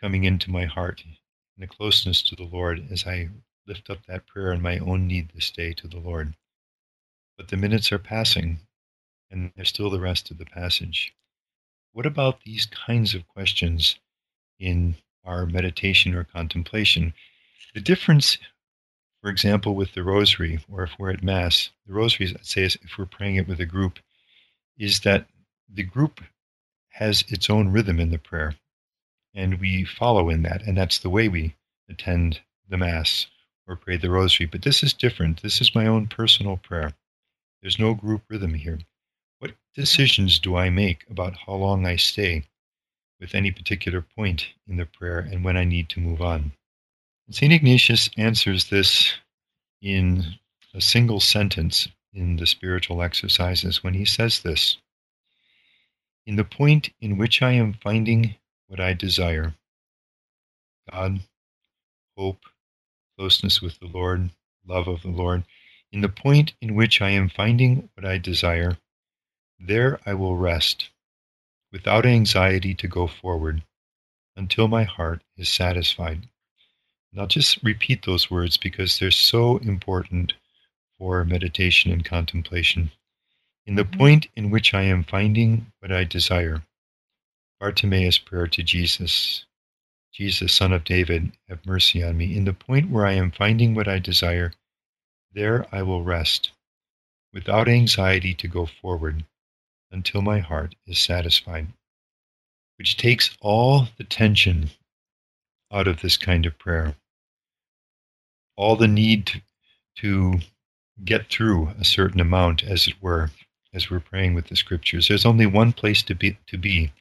coming 0.00 0.22
into 0.22 0.52
my 0.52 0.66
heart 0.66 1.02
in 1.04 1.16
the 1.58 1.66
closeness 1.66 2.22
to 2.22 2.36
the 2.36 2.44
Lord 2.44 2.86
as 2.92 3.08
I 3.08 3.30
lift 3.66 3.90
up 3.90 4.06
that 4.06 4.28
prayer 4.28 4.52
in 4.52 4.62
my 4.62 4.78
own 4.78 5.08
need 5.08 5.32
this 5.34 5.50
day 5.50 5.72
to 5.72 5.88
the 5.88 5.98
Lord. 5.98 6.36
But 7.36 7.48
the 7.48 7.56
minutes 7.56 7.90
are 7.90 7.98
passing, 7.98 8.60
and 9.28 9.50
there's 9.56 9.70
still 9.70 9.90
the 9.90 9.98
rest 9.98 10.30
of 10.30 10.38
the 10.38 10.46
passage. 10.46 11.12
What 11.90 12.06
about 12.06 12.44
these 12.44 12.66
kinds 12.66 13.16
of 13.16 13.26
questions 13.26 13.98
in 14.60 14.94
our 15.24 15.46
meditation 15.46 16.14
or 16.14 16.24
contemplation. 16.24 17.14
The 17.74 17.80
difference, 17.80 18.38
for 19.22 19.30
example, 19.30 19.74
with 19.74 19.94
the 19.94 20.02
rosary, 20.02 20.64
or 20.68 20.82
if 20.82 20.98
we're 20.98 21.10
at 21.10 21.22
Mass, 21.22 21.70
the 21.86 21.92
rosary, 21.92 22.28
I'd 22.28 22.46
say, 22.46 22.64
if 22.64 22.98
we're 22.98 23.06
praying 23.06 23.36
it 23.36 23.46
with 23.48 23.60
a 23.60 23.66
group, 23.66 23.98
is 24.78 25.00
that 25.00 25.28
the 25.68 25.82
group 25.82 26.20
has 26.90 27.22
its 27.28 27.50
own 27.50 27.68
rhythm 27.68 28.00
in 28.00 28.10
the 28.10 28.18
prayer, 28.18 28.56
and 29.34 29.60
we 29.60 29.84
follow 29.84 30.28
in 30.30 30.42
that, 30.42 30.62
and 30.62 30.76
that's 30.76 30.98
the 30.98 31.10
way 31.10 31.28
we 31.28 31.56
attend 31.88 32.40
the 32.68 32.78
Mass 32.78 33.26
or 33.66 33.76
pray 33.76 33.96
the 33.96 34.10
rosary. 34.10 34.46
But 34.46 34.62
this 34.62 34.82
is 34.82 34.92
different. 34.92 35.42
This 35.42 35.60
is 35.60 35.74
my 35.74 35.86
own 35.86 36.06
personal 36.06 36.56
prayer. 36.56 36.94
There's 37.62 37.78
no 37.78 37.94
group 37.94 38.22
rhythm 38.28 38.54
here. 38.54 38.78
What 39.38 39.52
decisions 39.74 40.38
do 40.38 40.56
I 40.56 40.70
make 40.70 41.04
about 41.10 41.36
how 41.46 41.54
long 41.54 41.86
I 41.86 41.96
stay? 41.96 42.44
with 43.20 43.34
any 43.34 43.50
particular 43.50 44.00
point 44.00 44.48
in 44.66 44.78
the 44.78 44.86
prayer 44.86 45.18
and 45.18 45.44
when 45.44 45.56
I 45.56 45.64
need 45.64 45.88
to 45.90 46.00
move 46.00 46.22
on. 46.22 46.52
St. 47.32 47.52
Ignatius 47.52 48.10
answers 48.16 48.70
this 48.70 49.14
in 49.80 50.34
a 50.74 50.80
single 50.80 51.20
sentence 51.20 51.86
in 52.12 52.34
the 52.34 52.46
spiritual 52.46 53.02
exercises 53.02 53.84
when 53.84 53.94
he 53.94 54.04
says 54.04 54.40
this 54.40 54.78
In 56.26 56.34
the 56.34 56.44
point 56.44 56.90
in 57.00 57.16
which 57.16 57.40
I 57.40 57.52
am 57.52 57.74
finding 57.74 58.34
what 58.66 58.80
I 58.80 58.94
desire, 58.94 59.54
God, 60.90 61.20
hope, 62.16 62.46
closeness 63.16 63.62
with 63.62 63.78
the 63.78 63.86
Lord, 63.86 64.30
love 64.66 64.88
of 64.88 65.02
the 65.02 65.10
Lord, 65.10 65.44
in 65.92 66.00
the 66.00 66.08
point 66.08 66.54
in 66.60 66.74
which 66.74 67.00
I 67.00 67.10
am 67.10 67.28
finding 67.28 67.90
what 67.94 68.04
I 68.04 68.18
desire, 68.18 68.76
there 69.56 70.00
I 70.04 70.14
will 70.14 70.36
rest, 70.36 70.90
without 71.70 72.04
anxiety 72.04 72.74
to 72.74 72.88
go 72.88 73.06
forward, 73.06 73.62
until 74.34 74.66
my 74.66 74.82
heart 74.82 75.22
is 75.36 75.48
satisfied. 75.48 76.26
And 77.12 77.20
I'll 77.20 77.26
just 77.26 77.62
repeat 77.62 78.04
those 78.04 78.30
words 78.30 78.56
because 78.56 78.98
they're 78.98 79.10
so 79.10 79.58
important 79.58 80.34
for 80.98 81.24
meditation 81.24 81.90
and 81.90 82.04
contemplation. 82.04 82.92
In 83.66 83.74
the 83.74 83.84
mm-hmm. 83.84 83.98
point 83.98 84.26
in 84.36 84.50
which 84.50 84.74
I 84.74 84.82
am 84.82 85.04
finding 85.04 85.72
what 85.80 85.92
I 85.92 86.04
desire, 86.04 86.62
Bartimaeus' 87.58 88.18
prayer 88.18 88.46
to 88.46 88.62
Jesus, 88.62 89.44
Jesus, 90.12 90.52
Son 90.52 90.72
of 90.72 90.84
David, 90.84 91.32
have 91.48 91.64
mercy 91.66 92.02
on 92.02 92.16
me. 92.16 92.36
In 92.36 92.44
the 92.44 92.52
point 92.52 92.90
where 92.90 93.06
I 93.06 93.12
am 93.12 93.30
finding 93.30 93.74
what 93.74 93.88
I 93.88 93.98
desire, 93.98 94.52
there 95.32 95.66
I 95.72 95.82
will 95.82 96.02
rest, 96.02 96.50
without 97.32 97.68
anxiety 97.68 98.34
to 98.34 98.48
go 98.48 98.66
forward, 98.66 99.24
until 99.90 100.22
my 100.22 100.38
heart 100.38 100.74
is 100.86 100.98
satisfied. 100.98 101.68
Which 102.76 102.96
takes 102.96 103.36
all 103.40 103.88
the 103.98 104.04
tension 104.04 104.70
out 105.70 105.86
of 105.86 106.00
this 106.00 106.16
kind 106.16 106.46
of 106.46 106.58
prayer, 106.58 106.96
all 108.60 108.76
the 108.76 108.88
need 108.88 109.42
to, 109.96 110.38
get 111.02 111.30
through 111.30 111.70
a 111.80 111.84
certain 111.84 112.20
amount, 112.20 112.62
as 112.62 112.86
it 112.86 112.94
were, 113.00 113.30
as 113.72 113.88
we're 113.88 114.00
praying 114.00 114.34
with 114.34 114.48
the 114.48 114.56
scriptures. 114.56 115.08
There's 115.08 115.24
only 115.24 115.46
one 115.46 115.72
place 115.72 116.02
to 116.02 116.14
be, 116.14 116.36
to 116.48 116.58
be 116.58 116.92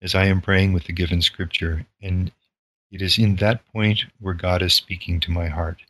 as 0.00 0.14
I 0.14 0.26
am 0.26 0.40
praying 0.40 0.72
with 0.72 0.84
the 0.84 0.92
given 0.92 1.20
scripture, 1.22 1.84
and 2.00 2.30
it 2.92 3.02
is 3.02 3.18
in 3.18 3.34
that 3.36 3.66
point 3.72 4.04
where 4.20 4.34
God 4.34 4.62
is 4.62 4.74
speaking 4.74 5.18
to 5.20 5.32
my 5.32 5.48
heart, 5.48 5.82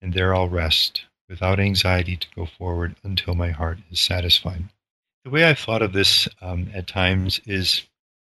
and 0.00 0.14
there 0.14 0.34
I'll 0.34 0.48
rest 0.48 1.04
without 1.28 1.60
anxiety 1.60 2.16
to 2.16 2.26
go 2.34 2.46
forward 2.46 2.96
until 3.02 3.34
my 3.34 3.50
heart 3.50 3.78
is 3.90 4.00
satisfied. 4.00 4.64
The 5.24 5.30
way 5.30 5.44
I've 5.44 5.58
thought 5.58 5.82
of 5.82 5.92
this 5.92 6.28
um, 6.40 6.70
at 6.72 6.86
times 6.86 7.42
is 7.44 7.82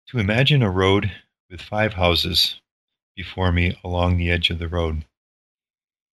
to 0.09 0.18
imagine 0.18 0.62
a 0.62 0.71
road 0.71 1.12
with 1.51 1.61
five 1.61 1.92
houses 1.92 2.61
before 3.14 3.53
me 3.53 3.79
along 3.85 4.16
the 4.16 4.31
edge 4.31 4.49
of 4.49 4.59
the 4.59 4.68
road. 4.68 5.05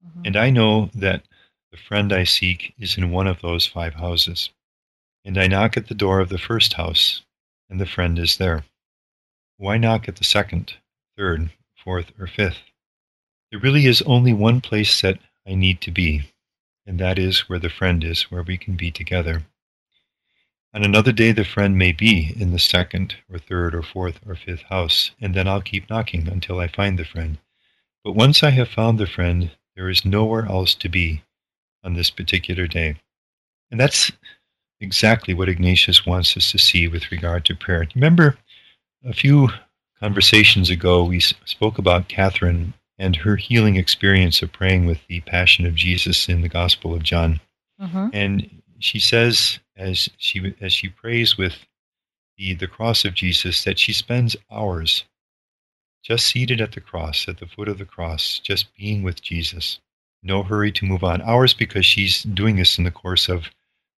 Mm-hmm. 0.05 0.23
And 0.25 0.37
I 0.37 0.51
know 0.51 0.91
that 0.95 1.25
the 1.71 1.77
friend 1.77 2.13
I 2.13 2.25
seek 2.25 2.75
is 2.79 2.97
in 2.97 3.11
one 3.11 3.27
of 3.27 3.41
those 3.41 3.67
five 3.67 3.95
houses. 3.95 4.51
And 5.25 5.37
I 5.37 5.47
knock 5.47 5.77
at 5.77 5.89
the 5.89 5.95
door 5.95 6.21
of 6.21 6.29
the 6.29 6.39
first 6.39 6.75
house, 6.75 7.23
and 7.69 7.81
the 7.81 7.87
friend 7.87 8.19
is 8.19 8.37
there. 8.37 8.65
Why 9.57 9.77
knock 9.77 10.09
at 10.09 10.17
the 10.17 10.25
second, 10.25 10.75
third, 11.17 11.51
fourth, 11.77 12.13
or 12.19 12.27
fifth? 12.27 12.63
There 13.51 13.61
really 13.61 13.87
is 13.87 14.03
only 14.03 14.33
one 14.33 14.61
place 14.61 15.01
that 15.01 15.19
I 15.47 15.55
need 15.55 15.81
to 15.83 15.91
be, 15.91 16.31
and 16.87 16.99
that 17.01 17.19
is 17.19 17.49
where 17.49 17.59
the 17.59 17.69
friend 17.69 18.05
is, 18.05 18.31
where 18.31 18.43
we 18.43 18.57
can 18.57 18.77
be 18.77 18.91
together. 18.91 19.45
On 20.75 20.85
another 20.85 21.13
day, 21.13 21.33
the 21.33 21.45
friend 21.45 21.77
may 21.77 21.93
be 21.93 22.35
in 22.39 22.53
the 22.53 22.59
second, 22.59 23.17
or 23.31 23.39
third, 23.39 23.75
or 23.75 23.83
fourth, 23.83 24.21
or 24.27 24.37
fifth 24.37 24.63
house, 24.65 25.11
and 25.21 25.35
then 25.35 25.49
I'll 25.49 25.63
keep 25.63 25.89
knocking 25.91 26.29
until 26.29 26.61
I 26.61 26.69
find 26.69 26.99
the 26.99 27.05
friend. 27.05 27.39
But 28.05 28.13
once 28.13 28.43
I 28.43 28.51
have 28.51 28.69
found 28.69 28.99
the 28.99 29.07
friend, 29.07 29.51
there 29.79 29.89
is 29.89 30.05
nowhere 30.05 30.45
else 30.47 30.75
to 30.75 30.89
be 30.89 31.23
on 31.85 31.95
this 31.95 32.11
particular 32.11 32.67
day. 32.67 32.97
And 33.71 33.79
that's 33.79 34.11
exactly 34.81 35.35
what 35.35 35.49
Ignatius 35.49 36.05
wants 36.05 36.37
us 36.37 36.51
to 36.51 36.59
see 36.59 36.89
with 36.89 37.13
regard 37.13 37.45
to 37.45 37.55
prayer. 37.55 37.87
Remember, 37.95 38.37
a 39.05 39.13
few 39.13 39.51
conversations 40.01 40.69
ago, 40.69 41.05
we 41.05 41.21
spoke 41.21 41.79
about 41.79 42.09
Catherine 42.09 42.75
and 42.99 43.15
her 43.15 43.37
healing 43.37 43.77
experience 43.77 44.43
of 44.43 44.51
praying 44.51 44.87
with 44.87 44.99
the 45.07 45.21
Passion 45.21 45.65
of 45.65 45.77
Jesus 45.77 46.29
in 46.29 46.41
the 46.41 46.49
Gospel 46.49 46.93
of 46.93 47.05
John. 47.05 47.39
Mm-hmm. 47.81 48.09
And 48.13 48.63
she 48.81 48.99
says, 48.99 49.61
as 49.77 50.09
she 50.19 50.57
as 50.61 50.73
she 50.73 50.89
prays 50.89 51.39
with 51.39 51.55
the, 52.37 52.55
the 52.55 52.67
cross 52.67 53.05
of 53.05 53.15
Jesus, 53.15 53.63
that 53.63 53.79
she 53.79 53.93
spends 53.93 54.35
hours 54.51 55.05
just 56.09 56.27
seated 56.27 56.61
at 56.61 56.73
the 56.73 56.81
cross, 56.81 57.29
at 57.29 57.39
the 57.39 57.47
foot 57.47 57.69
of 57.69 57.79
the 57.79 57.85
cross, 57.85 58.41
just 58.41 58.75
being 58.75 59.03
with 59.03 59.23
Jesus 59.23 59.79
no 60.23 60.43
hurry 60.43 60.73
to 60.73 60.85
move 60.85 61.05
on. 61.05 61.23
Hours 61.23 61.55
because 61.55 61.87
she's 61.87 62.23
doing 62.23 62.57
this 62.57 62.79
in 62.79 62.85
the 62.85 62.91
course 62.91 63.29
of 63.29 63.51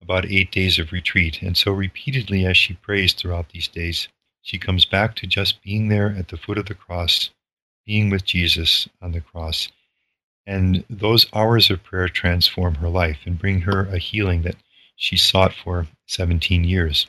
about 0.01 0.25
eight 0.25 0.51
days 0.51 0.79
of 0.79 0.91
retreat. 0.91 1.41
And 1.41 1.55
so, 1.57 1.71
repeatedly, 1.71 2.45
as 2.45 2.57
she 2.57 2.73
prays 2.73 3.13
throughout 3.13 3.49
these 3.49 3.67
days, 3.67 4.07
she 4.41 4.57
comes 4.57 4.85
back 4.85 5.15
to 5.15 5.27
just 5.27 5.61
being 5.61 5.87
there 5.87 6.15
at 6.17 6.29
the 6.29 6.37
foot 6.37 6.57
of 6.57 6.65
the 6.65 6.73
cross, 6.73 7.29
being 7.85 8.09
with 8.09 8.25
Jesus 8.25 8.87
on 9.01 9.11
the 9.11 9.21
cross. 9.21 9.69
And 10.45 10.83
those 10.89 11.27
hours 11.33 11.69
of 11.69 11.83
prayer 11.83 12.09
transform 12.09 12.75
her 12.75 12.89
life 12.89 13.19
and 13.25 13.37
bring 13.37 13.61
her 13.61 13.85
a 13.85 13.97
healing 13.97 14.41
that 14.43 14.55
she 14.95 15.15
sought 15.15 15.53
for 15.53 15.87
17 16.07 16.63
years. 16.63 17.07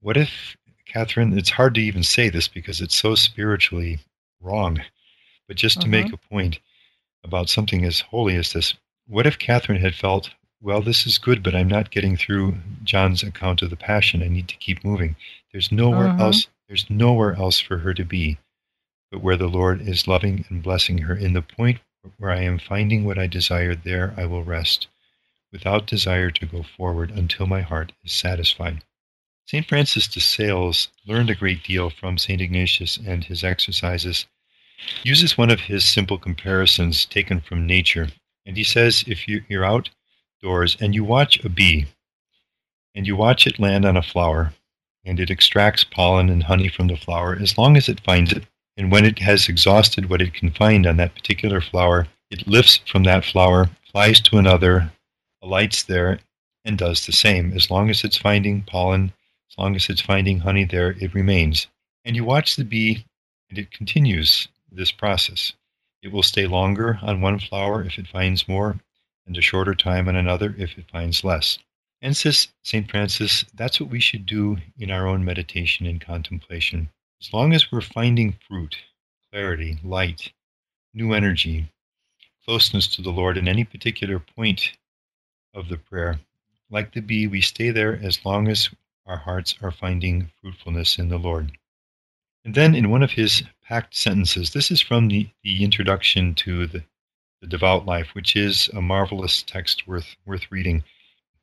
What 0.00 0.16
if, 0.16 0.56
Catherine, 0.86 1.36
it's 1.36 1.50
hard 1.50 1.74
to 1.74 1.80
even 1.80 2.02
say 2.02 2.28
this 2.28 2.48
because 2.48 2.80
it's 2.80 2.94
so 2.94 3.14
spiritually 3.14 3.98
wrong, 4.42 4.82
but 5.48 5.56
just 5.56 5.80
to 5.80 5.88
make 5.88 6.06
mm-hmm. 6.06 6.14
a 6.14 6.28
point, 6.28 6.58
about 7.24 7.48
something 7.48 7.84
as 7.84 8.00
holy 8.00 8.36
as 8.36 8.52
this. 8.52 8.74
What 9.06 9.26
if 9.26 9.38
Catherine 9.38 9.80
had 9.80 9.94
felt, 9.94 10.30
well, 10.60 10.82
this 10.82 11.06
is 11.06 11.18
good, 11.18 11.42
but 11.42 11.54
I'm 11.54 11.68
not 11.68 11.90
getting 11.90 12.16
through 12.16 12.56
John's 12.84 13.22
account 13.22 13.62
of 13.62 13.70
the 13.70 13.76
passion. 13.76 14.22
I 14.22 14.28
need 14.28 14.48
to 14.48 14.56
keep 14.56 14.84
moving. 14.84 15.16
There's 15.52 15.72
nowhere 15.72 16.08
uh-huh. 16.08 16.24
else. 16.24 16.48
There's 16.68 16.88
nowhere 16.88 17.34
else 17.34 17.60
for 17.60 17.78
her 17.78 17.92
to 17.94 18.04
be, 18.04 18.38
but 19.10 19.22
where 19.22 19.36
the 19.36 19.48
Lord 19.48 19.86
is 19.86 20.08
loving 20.08 20.44
and 20.48 20.62
blessing 20.62 20.98
her. 20.98 21.14
In 21.14 21.32
the 21.32 21.42
point 21.42 21.80
where 22.16 22.30
I 22.30 22.42
am 22.42 22.58
finding 22.58 23.04
what 23.04 23.18
I 23.18 23.26
desire, 23.26 23.74
there 23.74 24.14
I 24.16 24.24
will 24.24 24.42
rest, 24.42 24.88
without 25.52 25.86
desire 25.86 26.30
to 26.30 26.46
go 26.46 26.62
forward 26.62 27.10
until 27.10 27.46
my 27.46 27.60
heart 27.60 27.92
is 28.04 28.12
satisfied. 28.12 28.82
St. 29.52 29.68
Francis 29.68 30.08
de 30.08 30.18
Sales 30.18 30.88
learned 31.04 31.28
a 31.28 31.34
great 31.34 31.62
deal 31.62 31.90
from 31.90 32.16
St. 32.16 32.40
Ignatius 32.40 32.98
and 33.06 33.22
his 33.22 33.44
exercises 33.44 34.24
uses 35.02 35.36
one 35.36 35.50
of 35.50 35.60
his 35.60 35.84
simple 35.84 36.16
comparisons 36.16 37.04
taken 37.04 37.38
from 37.38 37.66
nature. 37.66 38.08
And 38.46 38.56
he 38.56 38.64
says 38.64 39.04
if 39.06 39.28
you, 39.28 39.44
you're 39.50 39.62
outdoors 39.62 40.78
and 40.80 40.94
you 40.94 41.04
watch 41.04 41.44
a 41.44 41.50
bee, 41.50 41.84
and 42.94 43.06
you 43.06 43.14
watch 43.14 43.46
it 43.46 43.60
land 43.60 43.84
on 43.84 43.94
a 43.94 44.02
flower, 44.02 44.54
and 45.04 45.20
it 45.20 45.28
extracts 45.28 45.84
pollen 45.84 46.30
and 46.30 46.44
honey 46.44 46.68
from 46.68 46.86
the 46.86 46.96
flower 46.96 47.36
as 47.38 47.58
long 47.58 47.76
as 47.76 47.90
it 47.90 48.00
finds 48.00 48.32
it. 48.32 48.46
And 48.78 48.90
when 48.90 49.04
it 49.04 49.18
has 49.18 49.50
exhausted 49.50 50.08
what 50.08 50.22
it 50.22 50.32
can 50.32 50.50
find 50.50 50.86
on 50.86 50.96
that 50.96 51.14
particular 51.14 51.60
flower, 51.60 52.08
it 52.30 52.48
lifts 52.48 52.80
from 52.86 53.02
that 53.02 53.22
flower, 53.22 53.68
flies 53.90 54.18
to 54.22 54.38
another, 54.38 54.90
alights 55.42 55.82
there, 55.82 56.20
and 56.64 56.78
does 56.78 57.04
the 57.04 57.12
same. 57.12 57.52
As 57.52 57.70
long 57.70 57.90
as 57.90 58.02
it's 58.02 58.16
finding 58.16 58.62
pollen, 58.62 59.12
as 59.52 59.58
long 59.58 59.76
as 59.76 59.90
it's 59.90 60.00
finding 60.00 60.38
honey 60.38 60.64
there, 60.64 60.92
it 60.92 61.12
remains. 61.12 61.66
And 62.06 62.16
you 62.16 62.24
watch 62.24 62.56
the 62.56 62.64
bee, 62.64 63.04
and 63.50 63.58
it 63.58 63.70
continues 63.70 64.48
this 64.70 64.90
process. 64.90 65.52
It 66.00 66.10
will 66.10 66.22
stay 66.22 66.46
longer 66.46 66.98
on 67.02 67.20
one 67.20 67.38
flower 67.38 67.84
if 67.84 67.98
it 67.98 68.08
finds 68.08 68.48
more, 68.48 68.80
and 69.26 69.36
a 69.36 69.42
shorter 69.42 69.74
time 69.74 70.08
on 70.08 70.16
another 70.16 70.54
if 70.56 70.78
it 70.78 70.90
finds 70.90 71.22
less. 71.22 71.58
And 72.00 72.16
says 72.16 72.48
St. 72.62 72.90
Francis, 72.90 73.44
that's 73.52 73.78
what 73.78 73.90
we 73.90 74.00
should 74.00 74.24
do 74.24 74.56
in 74.78 74.90
our 74.90 75.06
own 75.06 75.22
meditation 75.22 75.84
and 75.84 76.00
contemplation. 76.00 76.88
As 77.20 77.30
long 77.30 77.52
as 77.52 77.70
we're 77.70 77.82
finding 77.82 78.32
fruit, 78.48 78.78
clarity, 79.30 79.76
light, 79.84 80.32
new 80.94 81.12
energy, 81.12 81.70
closeness 82.46 82.86
to 82.88 83.02
the 83.02 83.12
Lord 83.12 83.36
in 83.36 83.48
any 83.48 83.64
particular 83.64 84.18
point 84.18 84.72
of 85.52 85.68
the 85.68 85.76
prayer, 85.76 86.20
like 86.70 86.94
the 86.94 87.00
bee, 87.00 87.26
we 87.26 87.42
stay 87.42 87.70
there 87.70 88.00
as 88.02 88.24
long 88.24 88.48
as 88.48 88.70
our 89.06 89.18
hearts 89.18 89.54
are 89.62 89.70
finding 89.70 90.30
fruitfulness 90.40 90.98
in 90.98 91.08
the 91.08 91.18
Lord. 91.18 91.58
And 92.44 92.54
then 92.54 92.74
in 92.74 92.90
one 92.90 93.02
of 93.02 93.12
his 93.12 93.42
packed 93.62 93.94
sentences, 93.94 94.50
this 94.50 94.70
is 94.70 94.80
from 94.80 95.08
the, 95.08 95.28
the 95.42 95.64
introduction 95.64 96.34
to 96.36 96.66
the, 96.66 96.84
the 97.40 97.46
devout 97.46 97.86
life, 97.86 98.14
which 98.14 98.36
is 98.36 98.68
a 98.68 98.80
marvelous 98.80 99.42
text 99.42 99.86
worth, 99.86 100.16
worth 100.24 100.50
reading. 100.50 100.84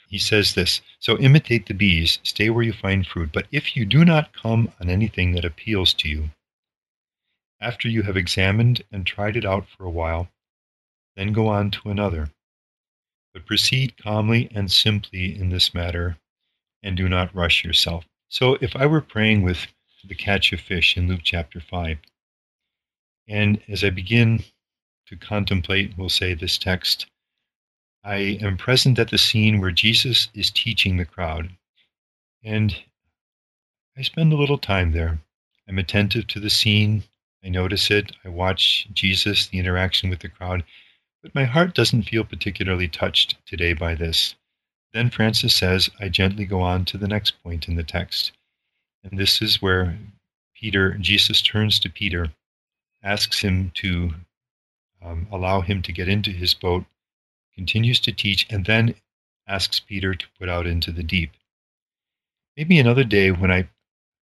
He 0.08 0.18
says 0.18 0.56
this 0.56 0.82
So 1.00 1.18
imitate 1.20 1.68
the 1.68 1.74
bees, 1.74 2.20
stay 2.24 2.50
where 2.50 2.64
you 2.64 2.74
find 2.74 3.06
fruit, 3.06 3.32
but 3.32 3.48
if 3.52 3.76
you 3.78 3.86
do 3.86 4.04
not 4.04 4.34
come 4.34 4.72
on 4.82 4.90
anything 4.90 5.34
that 5.34 5.46
appeals 5.46 5.94
to 5.96 6.10
you, 6.10 6.32
after 7.62 7.88
you 7.88 8.04
have 8.04 8.18
examined 8.18 8.84
and 8.92 9.06
tried 9.06 9.36
it 9.36 9.46
out 9.46 9.68
for 9.70 9.84
a 9.86 9.92
while, 9.92 10.30
then 11.16 11.34
go 11.34 11.48
on 11.48 11.72
to 11.72 11.90
another. 11.90 12.32
But 13.34 13.46
proceed 13.46 13.98
calmly 13.98 14.50
and 14.56 14.72
simply 14.72 15.38
in 15.38 15.50
this 15.50 15.74
matter, 15.74 16.18
and 16.84 16.96
do 16.96 17.10
not 17.10 17.36
rush 17.36 17.64
yourself. 17.64 18.06
So 18.30 18.58
if 18.62 18.76
I 18.76 18.86
were 18.86 19.02
praying 19.02 19.44
with 19.44 19.68
the 20.04 20.16
catch 20.16 20.54
of 20.54 20.60
fish 20.60 20.96
in 20.96 21.08
Luke 21.08 21.22
chapter 21.24 21.60
5. 21.60 21.98
And 23.28 23.62
as 23.68 23.84
I 23.84 23.90
begin 23.90 24.44
to 25.08 25.16
contemplate, 25.16 25.98
we'll 25.98 26.10
say, 26.10 26.34
this 26.34 26.58
text, 26.58 27.06
I 28.04 28.40
am 28.42 28.58
present 28.58 28.98
at 28.98 29.10
the 29.10 29.18
scene 29.18 29.60
where 29.60 29.72
Jesus 29.72 30.30
is 30.34 30.52
teaching 30.52 30.98
the 30.98 31.06
crowd. 31.06 31.50
And 32.44 32.76
I 33.98 34.02
spend 34.04 34.32
a 34.32 34.38
little 34.38 34.58
time 34.58 34.94
there. 34.94 35.20
I'm 35.68 35.78
attentive 35.78 36.28
to 36.28 36.40
the 36.40 36.50
scene. 36.50 37.04
I 37.44 37.50
notice 37.50 37.92
it. 37.92 38.14
I 38.24 38.30
watch 38.30 38.88
Jesus, 38.94 39.48
the 39.48 39.60
interaction 39.60 40.10
with 40.10 40.20
the 40.20 40.30
crowd. 40.30 40.64
But 41.22 41.36
my 41.36 41.44
heart 41.44 41.76
doesn't 41.76 42.04
feel 42.04 42.24
particularly 42.24 42.88
touched 42.88 43.36
today 43.46 43.74
by 43.74 43.96
this. 43.96 44.36
Then 44.94 45.10
Francis 45.10 45.56
says, 45.56 45.90
I 46.00 46.10
gently 46.10 46.46
go 46.46 46.62
on 46.62 46.86
to 46.86 46.98
the 46.98 47.08
next 47.08 47.42
point 47.44 47.68
in 47.68 47.76
the 47.76 47.84
text. 47.84 48.32
And 49.04 49.20
this 49.20 49.42
is 49.42 49.62
where 49.62 49.98
Peter, 50.56 50.96
Jesus 50.96 51.42
turns 51.42 51.80
to 51.80 51.90
Peter, 51.90 52.32
asks 53.04 53.40
him 53.42 53.72
to 53.76 54.12
um, 55.02 55.28
allow 55.32 55.62
him 55.62 55.82
to 55.84 55.92
get 55.92 56.10
into 56.10 56.32
his 56.32 56.54
boat, 56.54 56.86
continues 57.56 58.00
to 58.02 58.12
teach, 58.12 58.48
and 58.50 58.66
then 58.66 58.96
asks 59.48 59.80
Peter 59.80 60.14
to 60.14 60.26
put 60.40 60.50
out 60.50 60.68
into 60.68 60.92
the 60.92 61.04
deep. 61.04 61.32
Maybe 62.58 62.80
another 62.80 63.04
day 63.04 63.32
when 63.32 63.52
I 63.52 63.70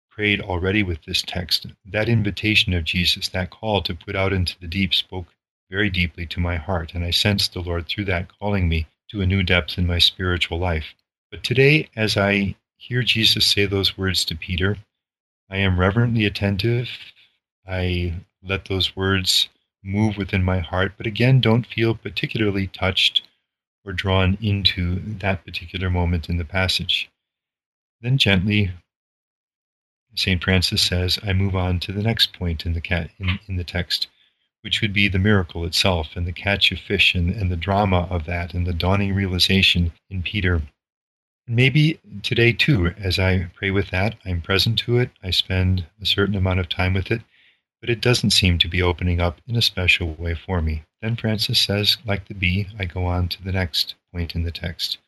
prayed 0.09 0.41
already 0.41 0.83
with 0.83 1.03
this 1.05 1.21
text, 1.21 1.65
that 1.85 2.07
invitation 2.07 2.73
of 2.73 2.83
Jesus, 2.83 3.29
that 3.29 3.49
call 3.49 3.81
to 3.81 3.95
put 3.95 4.15
out 4.15 4.31
into 4.31 4.59
the 4.59 4.67
deep, 4.67 4.93
spoke 4.93 5.27
very 5.69 5.89
deeply 5.89 6.25
to 6.27 6.39
my 6.39 6.55
heart, 6.55 6.93
and 6.93 7.03
I 7.03 7.11
sensed 7.11 7.53
the 7.53 7.61
Lord 7.61 7.87
through 7.87 8.05
that 8.05 8.37
calling 8.39 8.69
me 8.69 8.87
to 9.11 9.21
a 9.21 9.27
new 9.27 9.43
depth 9.43 9.77
in 9.77 9.85
my 9.85 9.99
spiritual 9.99 10.57
life. 10.57 10.95
But 11.31 11.43
today, 11.43 11.89
as 11.95 12.15
I 12.15 12.55
hear 12.77 13.03
Jesus 13.03 13.45
say 13.45 13.65
those 13.65 13.97
words 13.97 14.23
to 14.25 14.35
Peter, 14.35 14.77
I 15.49 15.57
am 15.57 15.79
reverently 15.79 16.25
attentive. 16.25 16.89
I 17.67 18.13
let 18.41 18.65
those 18.65 18.95
words 18.95 19.49
move 19.83 20.15
within 20.15 20.43
my 20.43 20.59
heart, 20.59 20.93
but 20.97 21.07
again, 21.07 21.41
don't 21.41 21.67
feel 21.67 21.93
particularly 21.93 22.67
touched 22.67 23.23
or 23.83 23.91
drawn 23.91 24.37
into 24.41 24.99
that 25.19 25.43
particular 25.43 25.89
moment 25.89 26.29
in 26.29 26.37
the 26.37 26.45
passage. 26.45 27.09
Then 27.99 28.17
gently, 28.17 28.71
St. 30.15 30.41
Francis 30.41 30.81
says, 30.81 31.19
I 31.23 31.33
move 31.33 31.55
on 31.55 31.79
to 31.81 31.91
the 31.91 32.03
next 32.03 32.33
point 32.33 32.65
in 32.65 32.73
the, 32.73 33.09
in, 33.19 33.39
in 33.47 33.55
the 33.57 33.63
text, 33.63 34.07
which 34.61 34.81
would 34.81 34.93
be 34.93 35.07
the 35.07 35.19
miracle 35.19 35.65
itself 35.65 36.15
and 36.15 36.27
the 36.27 36.31
catch 36.31 36.71
of 36.71 36.79
fish 36.79 37.15
and, 37.15 37.31
and 37.31 37.51
the 37.51 37.55
drama 37.55 38.07
of 38.09 38.25
that 38.25 38.53
and 38.53 38.65
the 38.65 38.73
dawning 38.73 39.13
realization 39.13 39.91
in 40.09 40.21
Peter. 40.21 40.61
Maybe 41.47 41.99
today 42.21 42.53
too, 42.53 42.93
as 42.97 43.17
I 43.17 43.49
pray 43.55 43.71
with 43.71 43.89
that, 43.89 44.15
I'm 44.25 44.41
present 44.41 44.77
to 44.79 44.99
it, 44.99 45.11
I 45.23 45.31
spend 45.31 45.85
a 45.99 46.05
certain 46.05 46.35
amount 46.35 46.59
of 46.59 46.69
time 46.69 46.93
with 46.93 47.11
it, 47.11 47.21
but 47.79 47.89
it 47.89 47.99
doesn't 47.99 48.29
seem 48.29 48.59
to 48.59 48.67
be 48.67 48.81
opening 48.81 49.19
up 49.19 49.41
in 49.47 49.55
a 49.55 49.61
special 49.61 50.13
way 50.13 50.35
for 50.35 50.61
me. 50.61 50.83
Then 51.01 51.15
Francis 51.15 51.59
says, 51.59 51.97
like 52.05 52.27
the 52.27 52.35
bee, 52.35 52.67
I 52.77 52.85
go 52.85 53.05
on 53.05 53.27
to 53.29 53.43
the 53.43 53.51
next 53.51 53.95
point 54.13 54.35
in 54.35 54.43
the 54.43 54.51
text. 54.51 54.99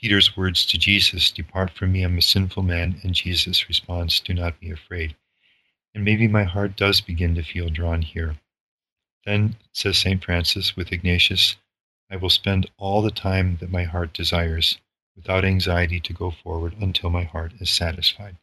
Peter's 0.00 0.36
words 0.36 0.64
to 0.66 0.78
Jesus, 0.78 1.30
Depart 1.30 1.70
from 1.70 1.92
me, 1.92 2.02
I'm 2.02 2.18
a 2.18 2.22
sinful 2.22 2.62
man, 2.62 2.98
and 3.04 3.14
Jesus' 3.14 3.68
response, 3.68 4.18
Do 4.18 4.34
not 4.34 4.58
be 4.58 4.70
afraid. 4.70 5.14
And 5.94 6.04
maybe 6.04 6.26
my 6.26 6.44
heart 6.44 6.76
does 6.76 7.00
begin 7.00 7.34
to 7.34 7.42
feel 7.44 7.68
drawn 7.68 8.02
here. 8.02 8.36
Then, 9.24 9.56
says 9.72 9.98
St. 9.98 10.22
Francis 10.24 10.76
with 10.76 10.90
Ignatius, 10.92 11.56
I 12.10 12.16
will 12.16 12.30
spend 12.30 12.68
all 12.76 13.02
the 13.02 13.10
time 13.10 13.56
that 13.58 13.70
my 13.70 13.84
heart 13.84 14.12
desires, 14.12 14.78
without 15.14 15.44
anxiety 15.44 16.00
to 16.00 16.12
go 16.12 16.30
forward 16.30 16.74
until 16.80 17.08
my 17.08 17.22
heart 17.22 17.52
is 17.60 17.70
satisfied. 17.70 18.36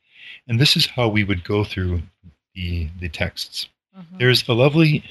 And 0.48 0.60
this 0.60 0.78
is 0.78 0.86
how 0.88 1.10
we 1.10 1.24
would 1.24 1.44
go 1.44 1.64
through 1.64 2.04
the, 2.54 2.90
the 3.00 3.10
texts. 3.10 3.68
Mm-hmm. 3.98 4.18
There's 4.20 4.48
a 4.48 4.54
lovely 4.54 5.04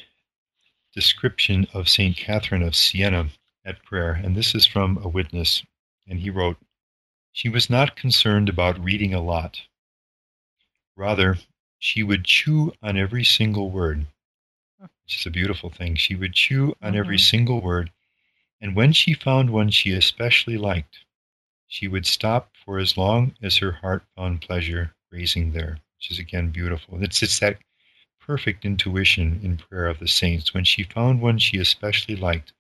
description 0.94 1.66
of 1.74 1.88
St. 1.88 2.16
Catherine 2.16 2.62
of 2.62 2.74
Siena 2.74 3.28
at 3.64 3.82
prayer, 3.84 4.12
and 4.12 4.34
this 4.34 4.54
is 4.54 4.64
from 4.64 4.98
a 5.02 5.08
witness, 5.08 5.62
and 6.06 6.20
he 6.20 6.30
wrote, 6.30 6.56
She 7.32 7.48
was 7.48 7.68
not 7.68 7.94
concerned 7.94 8.48
about 8.48 8.82
reading 8.82 9.12
a 9.12 9.20
lot. 9.20 9.60
Rather, 10.96 11.36
she 11.78 12.02
would 12.02 12.24
chew 12.24 12.72
on 12.82 12.96
every 12.96 13.22
single 13.22 13.70
word 13.70 14.06
which 15.08 15.20
is 15.20 15.26
a 15.26 15.30
beautiful 15.30 15.70
thing. 15.70 15.94
She 15.94 16.14
would 16.14 16.34
chew 16.34 16.74
on 16.82 16.90
mm-hmm. 16.90 16.98
every 16.98 17.18
single 17.18 17.62
word, 17.62 17.90
and 18.60 18.76
when 18.76 18.92
she 18.92 19.14
found 19.14 19.48
one 19.48 19.70
she 19.70 19.92
especially 19.92 20.58
liked, 20.58 20.98
she 21.66 21.88
would 21.88 22.04
stop 22.04 22.50
for 22.62 22.78
as 22.78 22.98
long 22.98 23.34
as 23.42 23.56
her 23.56 23.72
heart 23.72 24.04
found 24.14 24.42
pleasure 24.42 24.94
grazing 25.10 25.52
there, 25.52 25.78
which 25.96 26.10
is 26.10 26.18
again 26.18 26.50
beautiful. 26.50 27.02
It's, 27.02 27.22
it's 27.22 27.38
that 27.38 27.56
perfect 28.20 28.66
intuition 28.66 29.40
in 29.42 29.56
prayer 29.56 29.86
of 29.86 29.98
the 29.98 30.08
saints. 30.08 30.52
When 30.52 30.64
she 30.64 30.82
found 30.82 31.22
one 31.22 31.38
she 31.38 31.56
especially 31.56 32.14
liked, 32.14 32.52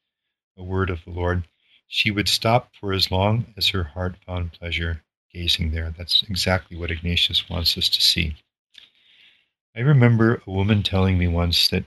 a 0.56 0.62
word 0.62 0.88
of 0.88 1.04
the 1.04 1.10
Lord, 1.10 1.46
she 1.86 2.10
would 2.10 2.30
stop 2.30 2.72
for 2.80 2.94
as 2.94 3.10
long 3.10 3.52
as 3.58 3.68
her 3.68 3.84
heart 3.84 4.16
found 4.24 4.54
pleasure 4.54 5.02
gazing 5.34 5.72
there. 5.72 5.92
That's 5.98 6.22
exactly 6.22 6.78
what 6.78 6.90
Ignatius 6.90 7.50
wants 7.50 7.76
us 7.76 7.90
to 7.90 8.00
see. 8.00 8.36
I 9.76 9.80
remember 9.80 10.40
a 10.46 10.50
woman 10.50 10.82
telling 10.82 11.18
me 11.18 11.28
once 11.28 11.68
that 11.68 11.84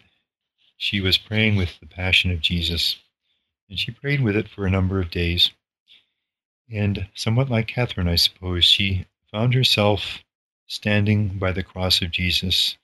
she 0.81 0.99
was 0.99 1.19
praying 1.19 1.55
with 1.55 1.79
the 1.79 1.85
Passion 1.85 2.31
of 2.31 2.41
Jesus, 2.41 2.97
and 3.69 3.77
she 3.77 3.91
prayed 3.91 4.19
with 4.19 4.35
it 4.35 4.49
for 4.49 4.65
a 4.65 4.69
number 4.71 4.99
of 4.99 5.11
days. 5.11 5.51
And 6.71 7.07
somewhat 7.13 7.51
like 7.51 7.67
Catherine, 7.67 8.07
I 8.07 8.15
suppose, 8.15 8.65
she 8.65 9.05
found 9.31 9.53
herself 9.53 10.23
standing 10.65 11.37
by 11.37 11.51
the 11.51 11.61
cross 11.61 12.01
of 12.01 12.09
Jesus 12.09 12.79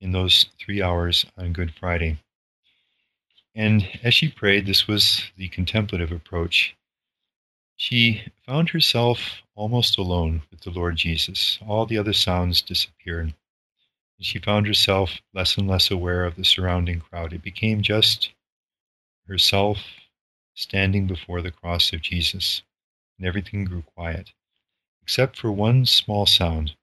in 0.00 0.12
those 0.12 0.46
three 0.58 0.80
hours 0.80 1.26
on 1.36 1.52
Good 1.52 1.74
Friday. 1.78 2.16
And 3.54 3.86
as 4.02 4.14
she 4.14 4.30
prayed, 4.30 4.64
this 4.64 4.88
was 4.88 5.22
the 5.36 5.48
contemplative 5.48 6.10
approach. 6.10 6.74
She 7.76 8.22
found 8.46 8.70
herself 8.70 9.42
almost 9.54 9.98
alone 9.98 10.40
with 10.50 10.62
the 10.62 10.70
Lord 10.70 10.96
Jesus. 10.96 11.58
All 11.68 11.84
the 11.84 11.98
other 11.98 12.14
sounds 12.14 12.62
disappeared 12.62 13.34
she 14.24 14.38
found 14.38 14.66
herself 14.66 15.20
less 15.34 15.56
and 15.56 15.68
less 15.68 15.90
aware 15.90 16.24
of 16.24 16.36
the 16.36 16.44
surrounding 16.44 17.00
crowd. 17.00 17.32
It 17.32 17.42
became 17.42 17.82
just 17.82 18.32
herself 19.26 19.78
standing 20.54 21.06
before 21.06 21.42
the 21.42 21.50
cross 21.50 21.92
of 21.92 22.02
Jesus, 22.02 22.62
and 23.18 23.26
everything 23.26 23.64
grew 23.64 23.82
quiet, 23.82 24.32
except 25.02 25.36
for 25.36 25.50
one 25.50 25.86
small 25.86 26.26
sound. 26.26 26.74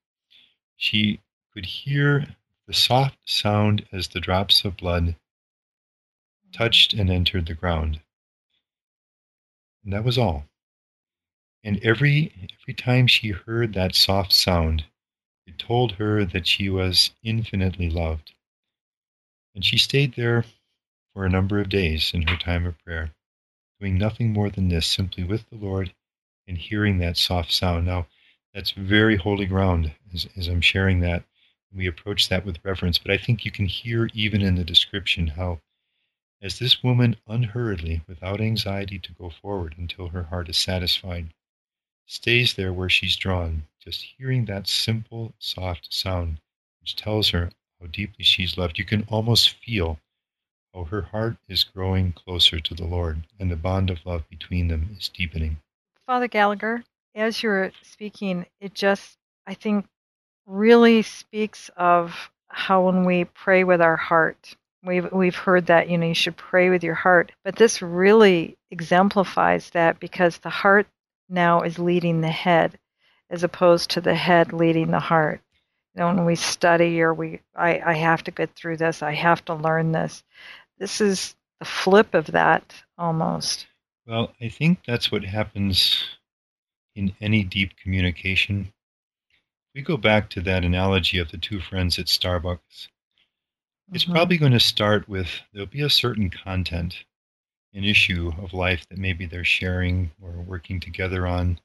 She 0.75 1.19
could 1.53 1.65
hear 1.65 2.35
the 2.67 2.73
soft 2.73 3.17
sound 3.25 3.85
as 3.91 4.09
the 4.09 4.19
drops 4.19 4.65
of 4.65 4.77
blood 4.77 5.15
touched 6.51 6.93
and 6.93 7.09
entered 7.09 7.45
the 7.45 7.53
ground. 7.53 8.01
And 9.83 9.93
that 9.93 10.03
was 10.03 10.17
all. 10.17 10.45
And 11.63 11.79
every 11.83 12.49
every 12.61 12.73
time 12.73 13.07
she 13.07 13.29
heard 13.29 13.73
that 13.73 13.95
soft 13.95 14.31
sound, 14.31 14.85
it 15.49 15.57
told 15.57 15.93
her 15.93 16.23
that 16.25 16.45
she 16.45 16.69
was 16.69 17.09
infinitely 17.23 17.89
loved. 17.89 18.33
And 19.55 19.65
she 19.65 19.77
stayed 19.77 20.13
there 20.13 20.45
for 21.13 21.25
a 21.25 21.29
number 21.29 21.59
of 21.59 21.69
days 21.69 22.13
in 22.13 22.27
her 22.27 22.37
time 22.37 22.67
of 22.67 22.77
prayer, 22.83 23.15
doing 23.79 23.97
nothing 23.97 24.31
more 24.31 24.51
than 24.51 24.69
this, 24.69 24.85
simply 24.85 25.23
with 25.23 25.49
the 25.49 25.55
Lord 25.55 25.91
and 26.47 26.55
hearing 26.55 26.99
that 26.99 27.17
soft 27.17 27.51
sound. 27.51 27.87
Now, 27.87 28.05
that's 28.53 28.71
very 28.71 29.15
holy 29.17 29.47
ground 29.47 29.91
as, 30.13 30.27
as 30.37 30.47
I'm 30.47 30.61
sharing 30.61 30.99
that. 30.99 31.23
We 31.73 31.87
approach 31.87 32.29
that 32.29 32.45
with 32.45 32.63
reverence, 32.63 32.99
but 32.99 33.11
I 33.11 33.17
think 33.17 33.43
you 33.43 33.51
can 33.51 33.65
hear 33.65 34.07
even 34.13 34.41
in 34.41 34.53
the 34.55 34.63
description 34.63 35.27
how, 35.27 35.61
as 36.41 36.59
this 36.59 36.83
woman 36.83 37.15
unhurriedly, 37.27 38.01
without 38.07 38.39
anxiety 38.39 38.99
to 38.99 39.13
go 39.13 39.29
forward 39.29 39.75
until 39.77 40.09
her 40.09 40.23
heart 40.23 40.47
is 40.49 40.57
satisfied, 40.57 41.33
stays 42.09 42.55
there 42.55 42.73
where 42.73 42.89
she's 42.89 43.15
drawn, 43.15 43.63
just 43.79 44.01
hearing 44.17 44.45
that 44.45 44.67
simple, 44.67 45.31
soft 45.37 45.93
sound, 45.93 46.39
which 46.81 46.95
tells 46.95 47.29
her 47.29 47.51
how 47.79 47.87
deeply 47.87 48.23
she's 48.23 48.57
loved. 48.57 48.79
You 48.79 48.85
can 48.85 49.05
almost 49.09 49.51
feel 49.63 49.99
how 50.73 50.85
her 50.85 51.03
heart 51.03 51.37
is 51.47 51.63
growing 51.63 52.11
closer 52.11 52.59
to 52.59 52.73
the 52.73 52.85
Lord, 52.85 53.27
and 53.39 53.51
the 53.51 53.55
bond 53.55 53.91
of 53.91 54.05
love 54.05 54.27
between 54.27 54.69
them 54.69 54.95
is 54.97 55.09
deepening. 55.09 55.57
Father 56.07 56.27
Gallagher, 56.27 56.83
as 57.13 57.43
you're 57.43 57.71
speaking, 57.83 58.47
it 58.59 58.73
just, 58.73 59.17
I 59.45 59.53
think, 59.53 59.85
really 60.47 61.03
speaks 61.03 61.69
of 61.77 62.31
how 62.47 62.87
when 62.87 63.05
we 63.05 63.25
pray 63.25 63.63
with 63.63 63.81
our 63.81 63.97
heart, 63.97 64.55
We've 64.81 65.11
we've 65.11 65.35
heard 65.35 65.65
that 65.65 65.89
you 65.89 65.97
know 65.97 66.07
you 66.07 66.13
should 66.13 66.37
pray 66.37 66.69
with 66.69 66.85
your 66.85 66.95
heart, 66.95 67.33
but 67.43 67.57
this 67.57 67.81
really 67.81 68.57
exemplifies 68.71 69.71
that 69.71 69.99
because 69.99 70.37
the 70.37 70.49
heart 70.49 70.87
now 71.29 71.61
is 71.61 71.79
leading 71.79 72.21
the 72.21 72.31
head 72.31 72.77
as 73.29 73.43
opposed 73.43 73.91
to 73.91 74.01
the 74.01 74.15
head 74.15 74.53
leading 74.53 74.91
the 74.91 74.99
heart. 74.99 75.41
You 75.95 76.01
know, 76.01 76.07
when 76.07 76.25
we 76.25 76.35
study 76.35 77.01
or 77.01 77.13
we, 77.13 77.41
I, 77.55 77.81
I 77.85 77.93
have 77.93 78.23
to 78.23 78.31
get 78.31 78.55
through 78.55 78.77
this, 78.77 79.03
I 79.03 79.13
have 79.13 79.43
to 79.45 79.53
learn 79.53 79.91
this. 79.91 80.23
This 80.77 81.01
is 81.01 81.35
the 81.59 81.65
flip 81.65 82.13
of 82.13 82.27
that 82.27 82.73
almost. 82.97 83.67
Well, 84.07 84.33
I 84.41 84.49
think 84.49 84.79
that's 84.85 85.11
what 85.11 85.23
happens 85.23 86.03
in 86.95 87.15
any 87.21 87.43
deep 87.43 87.77
communication. 87.77 88.73
We 89.75 89.81
go 89.81 89.97
back 89.97 90.29
to 90.31 90.41
that 90.41 90.65
analogy 90.65 91.19
of 91.19 91.31
the 91.31 91.37
two 91.37 91.59
friends 91.59 91.99
at 91.99 92.07
Starbucks. 92.07 92.87
It's 93.91 94.03
mm-hmm. 94.03 94.13
probably 94.13 94.37
going 94.37 94.51
to 94.53 94.59
start 94.59 95.07
with 95.07 95.29
there'll 95.53 95.67
be 95.67 95.81
a 95.81 95.89
certain 95.89 96.29
content 96.29 97.03
an 97.73 97.83
issue 97.83 98.31
of 98.41 98.53
life 98.53 98.85
that 98.89 98.97
maybe 98.97 99.25
they're 99.25 99.43
sharing 99.43 100.11
or 100.21 100.31
working 100.31 100.79
together 100.79 101.27
on, 101.27 101.59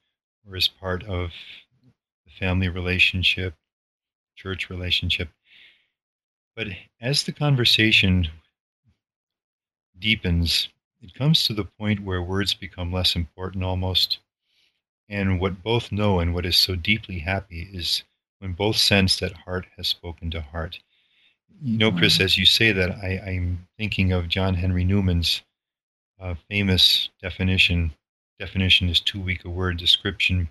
or 0.47 0.55
as 0.55 0.67
part 0.67 1.03
of 1.03 1.31
the 2.25 2.31
family 2.39 2.69
relationship, 2.69 3.55
church 4.35 4.69
relationship. 4.69 5.29
But 6.55 6.67
as 7.01 7.23
the 7.23 7.31
conversation 7.31 8.27
deepens, 9.97 10.69
it 11.01 11.13
comes 11.13 11.43
to 11.43 11.53
the 11.53 11.65
point 11.65 12.03
where 12.03 12.21
words 12.21 12.53
become 12.53 12.91
less 12.91 13.15
important 13.15 13.63
almost. 13.63 14.19
And 15.07 15.39
what 15.39 15.61
both 15.61 15.91
know 15.91 16.19
and 16.19 16.33
what 16.33 16.45
is 16.45 16.57
so 16.57 16.75
deeply 16.75 17.19
happy 17.19 17.69
is 17.71 18.03
when 18.39 18.53
both 18.53 18.77
sense 18.77 19.19
that 19.19 19.33
heart 19.33 19.67
has 19.77 19.87
spoken 19.87 20.31
to 20.31 20.41
heart. 20.41 20.79
You 21.61 21.77
know, 21.77 21.91
Kris, 21.91 22.15
mm-hmm. 22.15 22.23
as 22.23 22.37
you 22.37 22.45
say 22.45 22.71
that, 22.71 22.91
I, 22.91 23.21
I'm 23.25 23.67
thinking 23.77 24.11
of 24.11 24.27
John 24.27 24.55
Henry 24.55 24.83
Newman's 24.83 25.41
uh, 26.19 26.35
famous 26.49 27.09
definition. 27.21 27.93
Definition 28.39 28.89
is 28.89 28.99
too 28.99 29.21
weak 29.21 29.45
a 29.45 29.49
word. 29.49 29.77
Description 29.77 30.49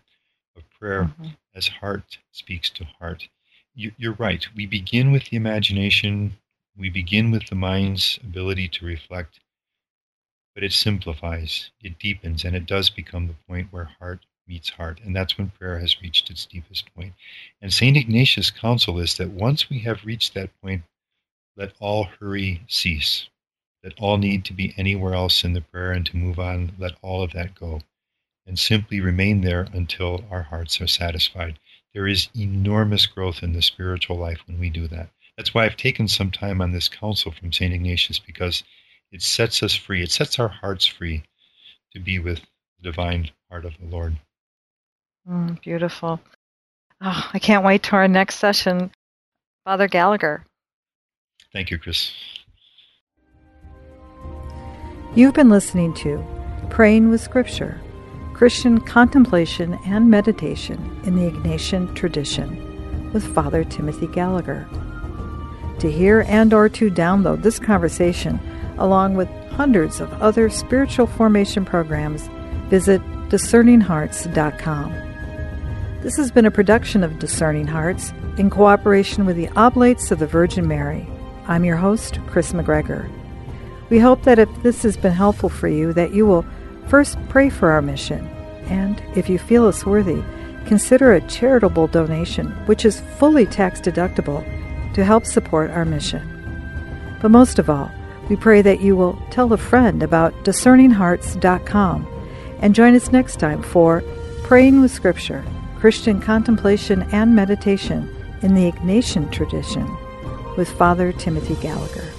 of 0.56 0.62
prayer 0.78 1.04
mm-hmm. 1.04 1.28
as 1.54 1.68
heart 1.68 2.18
speaks 2.32 2.70
to 2.70 2.84
heart. 2.98 3.28
You, 3.74 3.92
you're 3.96 4.14
right. 4.14 4.46
We 4.54 4.66
begin 4.66 5.10
with 5.10 5.24
the 5.30 5.36
imagination. 5.36 6.36
We 6.76 6.90
begin 6.90 7.30
with 7.30 7.46
the 7.46 7.54
mind's 7.54 8.18
ability 8.22 8.68
to 8.68 8.86
reflect, 8.86 9.40
but 10.54 10.64
it 10.64 10.72
simplifies, 10.72 11.70
it 11.80 11.98
deepens, 11.98 12.44
and 12.44 12.56
it 12.56 12.66
does 12.66 12.90
become 12.90 13.26
the 13.26 13.36
point 13.48 13.72
where 13.72 13.84
heart 13.84 14.26
meets 14.46 14.70
heart. 14.70 15.00
And 15.04 15.14
that's 15.14 15.38
when 15.38 15.50
prayer 15.50 15.78
has 15.78 16.00
reached 16.02 16.30
its 16.30 16.46
deepest 16.46 16.92
point. 16.94 17.14
And 17.62 17.72
St. 17.72 17.96
Ignatius' 17.96 18.50
counsel 18.50 18.98
is 18.98 19.16
that 19.16 19.30
once 19.30 19.70
we 19.70 19.80
have 19.80 20.04
reached 20.04 20.34
that 20.34 20.50
point, 20.60 20.82
let 21.56 21.72
all 21.80 22.04
hurry 22.04 22.62
cease. 22.66 23.28
Let 23.84 23.94
all 23.98 24.16
need 24.16 24.46
to 24.46 24.54
be 24.54 24.72
anywhere 24.78 25.12
else 25.12 25.44
in 25.44 25.52
the 25.52 25.60
prayer 25.60 25.92
and 25.92 26.06
to 26.06 26.16
move 26.16 26.38
on, 26.38 26.72
let 26.78 26.96
all 27.02 27.22
of 27.22 27.32
that 27.32 27.54
go. 27.54 27.82
And 28.46 28.58
simply 28.58 29.00
remain 29.00 29.42
there 29.42 29.68
until 29.74 30.24
our 30.30 30.42
hearts 30.42 30.80
are 30.80 30.86
satisfied. 30.86 31.58
There 31.92 32.08
is 32.08 32.28
enormous 32.34 33.04
growth 33.04 33.42
in 33.42 33.52
the 33.52 33.60
spiritual 33.60 34.16
life 34.16 34.40
when 34.46 34.58
we 34.58 34.70
do 34.70 34.88
that. 34.88 35.10
That's 35.36 35.52
why 35.52 35.66
I've 35.66 35.76
taken 35.76 36.08
some 36.08 36.30
time 36.30 36.62
on 36.62 36.72
this 36.72 36.88
counsel 36.88 37.32
from 37.32 37.52
St. 37.52 37.74
Ignatius 37.74 38.18
because 38.18 38.64
it 39.12 39.20
sets 39.20 39.62
us 39.62 39.74
free. 39.74 40.02
It 40.02 40.10
sets 40.10 40.38
our 40.38 40.48
hearts 40.48 40.86
free 40.86 41.22
to 41.92 42.00
be 42.00 42.18
with 42.18 42.40
the 42.78 42.90
divine 42.90 43.30
heart 43.50 43.66
of 43.66 43.78
the 43.78 43.86
Lord. 43.86 44.16
Mm, 45.28 45.60
beautiful. 45.60 46.20
Oh, 47.00 47.30
I 47.32 47.38
can't 47.38 47.64
wait 47.64 47.82
to 47.84 47.96
our 47.96 48.08
next 48.08 48.36
session. 48.36 48.90
Father 49.64 49.88
Gallagher. 49.88 50.44
Thank 51.52 51.70
you, 51.70 51.78
Kris. 51.78 52.12
You've 55.16 55.34
been 55.34 55.48
listening 55.48 55.94
to 55.94 56.24
Praying 56.70 57.08
with 57.08 57.20
Scripture 57.20 57.80
Christian 58.32 58.80
Contemplation 58.80 59.78
and 59.86 60.10
Meditation 60.10 61.00
in 61.04 61.14
the 61.14 61.30
Ignatian 61.30 61.94
Tradition 61.94 63.12
with 63.12 63.32
Father 63.32 63.62
Timothy 63.62 64.08
Gallagher. 64.08 64.66
To 65.78 65.88
hear 65.88 66.22
and 66.22 66.52
or 66.52 66.68
to 66.70 66.90
download 66.90 67.42
this 67.42 67.60
conversation 67.60 68.40
along 68.78 69.14
with 69.14 69.28
hundreds 69.50 70.00
of 70.00 70.12
other 70.20 70.50
spiritual 70.50 71.06
formation 71.06 71.64
programs, 71.64 72.28
visit 72.68 73.00
discerninghearts.com. 73.28 74.92
This 76.02 76.16
has 76.16 76.32
been 76.32 76.46
a 76.46 76.50
production 76.50 77.04
of 77.04 77.20
Discerning 77.20 77.68
Hearts 77.68 78.12
in 78.36 78.50
cooperation 78.50 79.26
with 79.26 79.36
the 79.36 79.48
Oblates 79.50 80.10
of 80.10 80.18
the 80.18 80.26
Virgin 80.26 80.66
Mary. 80.66 81.06
I'm 81.46 81.64
your 81.64 81.76
host, 81.76 82.18
Kris 82.26 82.52
McGregor. 82.52 83.08
We 83.90 83.98
hope 83.98 84.22
that 84.22 84.38
if 84.38 84.48
this 84.62 84.82
has 84.82 84.96
been 84.96 85.12
helpful 85.12 85.48
for 85.48 85.68
you, 85.68 85.92
that 85.92 86.12
you 86.12 86.26
will 86.26 86.44
first 86.88 87.18
pray 87.28 87.50
for 87.50 87.70
our 87.70 87.82
mission, 87.82 88.26
and 88.66 89.02
if 89.14 89.28
you 89.28 89.38
feel 89.38 89.66
us 89.66 89.84
worthy, 89.84 90.22
consider 90.66 91.12
a 91.12 91.26
charitable 91.28 91.88
donation, 91.88 92.50
which 92.66 92.84
is 92.84 93.02
fully 93.18 93.46
tax 93.46 93.80
deductible, 93.80 94.42
to 94.94 95.04
help 95.04 95.26
support 95.26 95.70
our 95.70 95.84
mission. 95.84 96.22
But 97.20 97.30
most 97.30 97.58
of 97.58 97.68
all, 97.68 97.90
we 98.28 98.36
pray 98.36 98.62
that 98.62 98.80
you 98.80 98.96
will 98.96 99.20
tell 99.30 99.52
a 99.52 99.58
friend 99.58 100.02
about 100.02 100.32
discerninghearts.com 100.44 102.06
and 102.60 102.74
join 102.74 102.94
us 102.94 103.12
next 103.12 103.36
time 103.36 103.62
for 103.62 104.02
Praying 104.44 104.80
with 104.80 104.90
Scripture 104.90 105.44
Christian 105.78 106.20
Contemplation 106.20 107.02
and 107.12 107.34
Meditation 107.34 108.08
in 108.40 108.54
the 108.54 108.70
Ignatian 108.70 109.30
Tradition 109.30 109.86
with 110.56 110.70
Father 110.70 111.12
Timothy 111.12 111.56
Gallagher. 111.56 112.13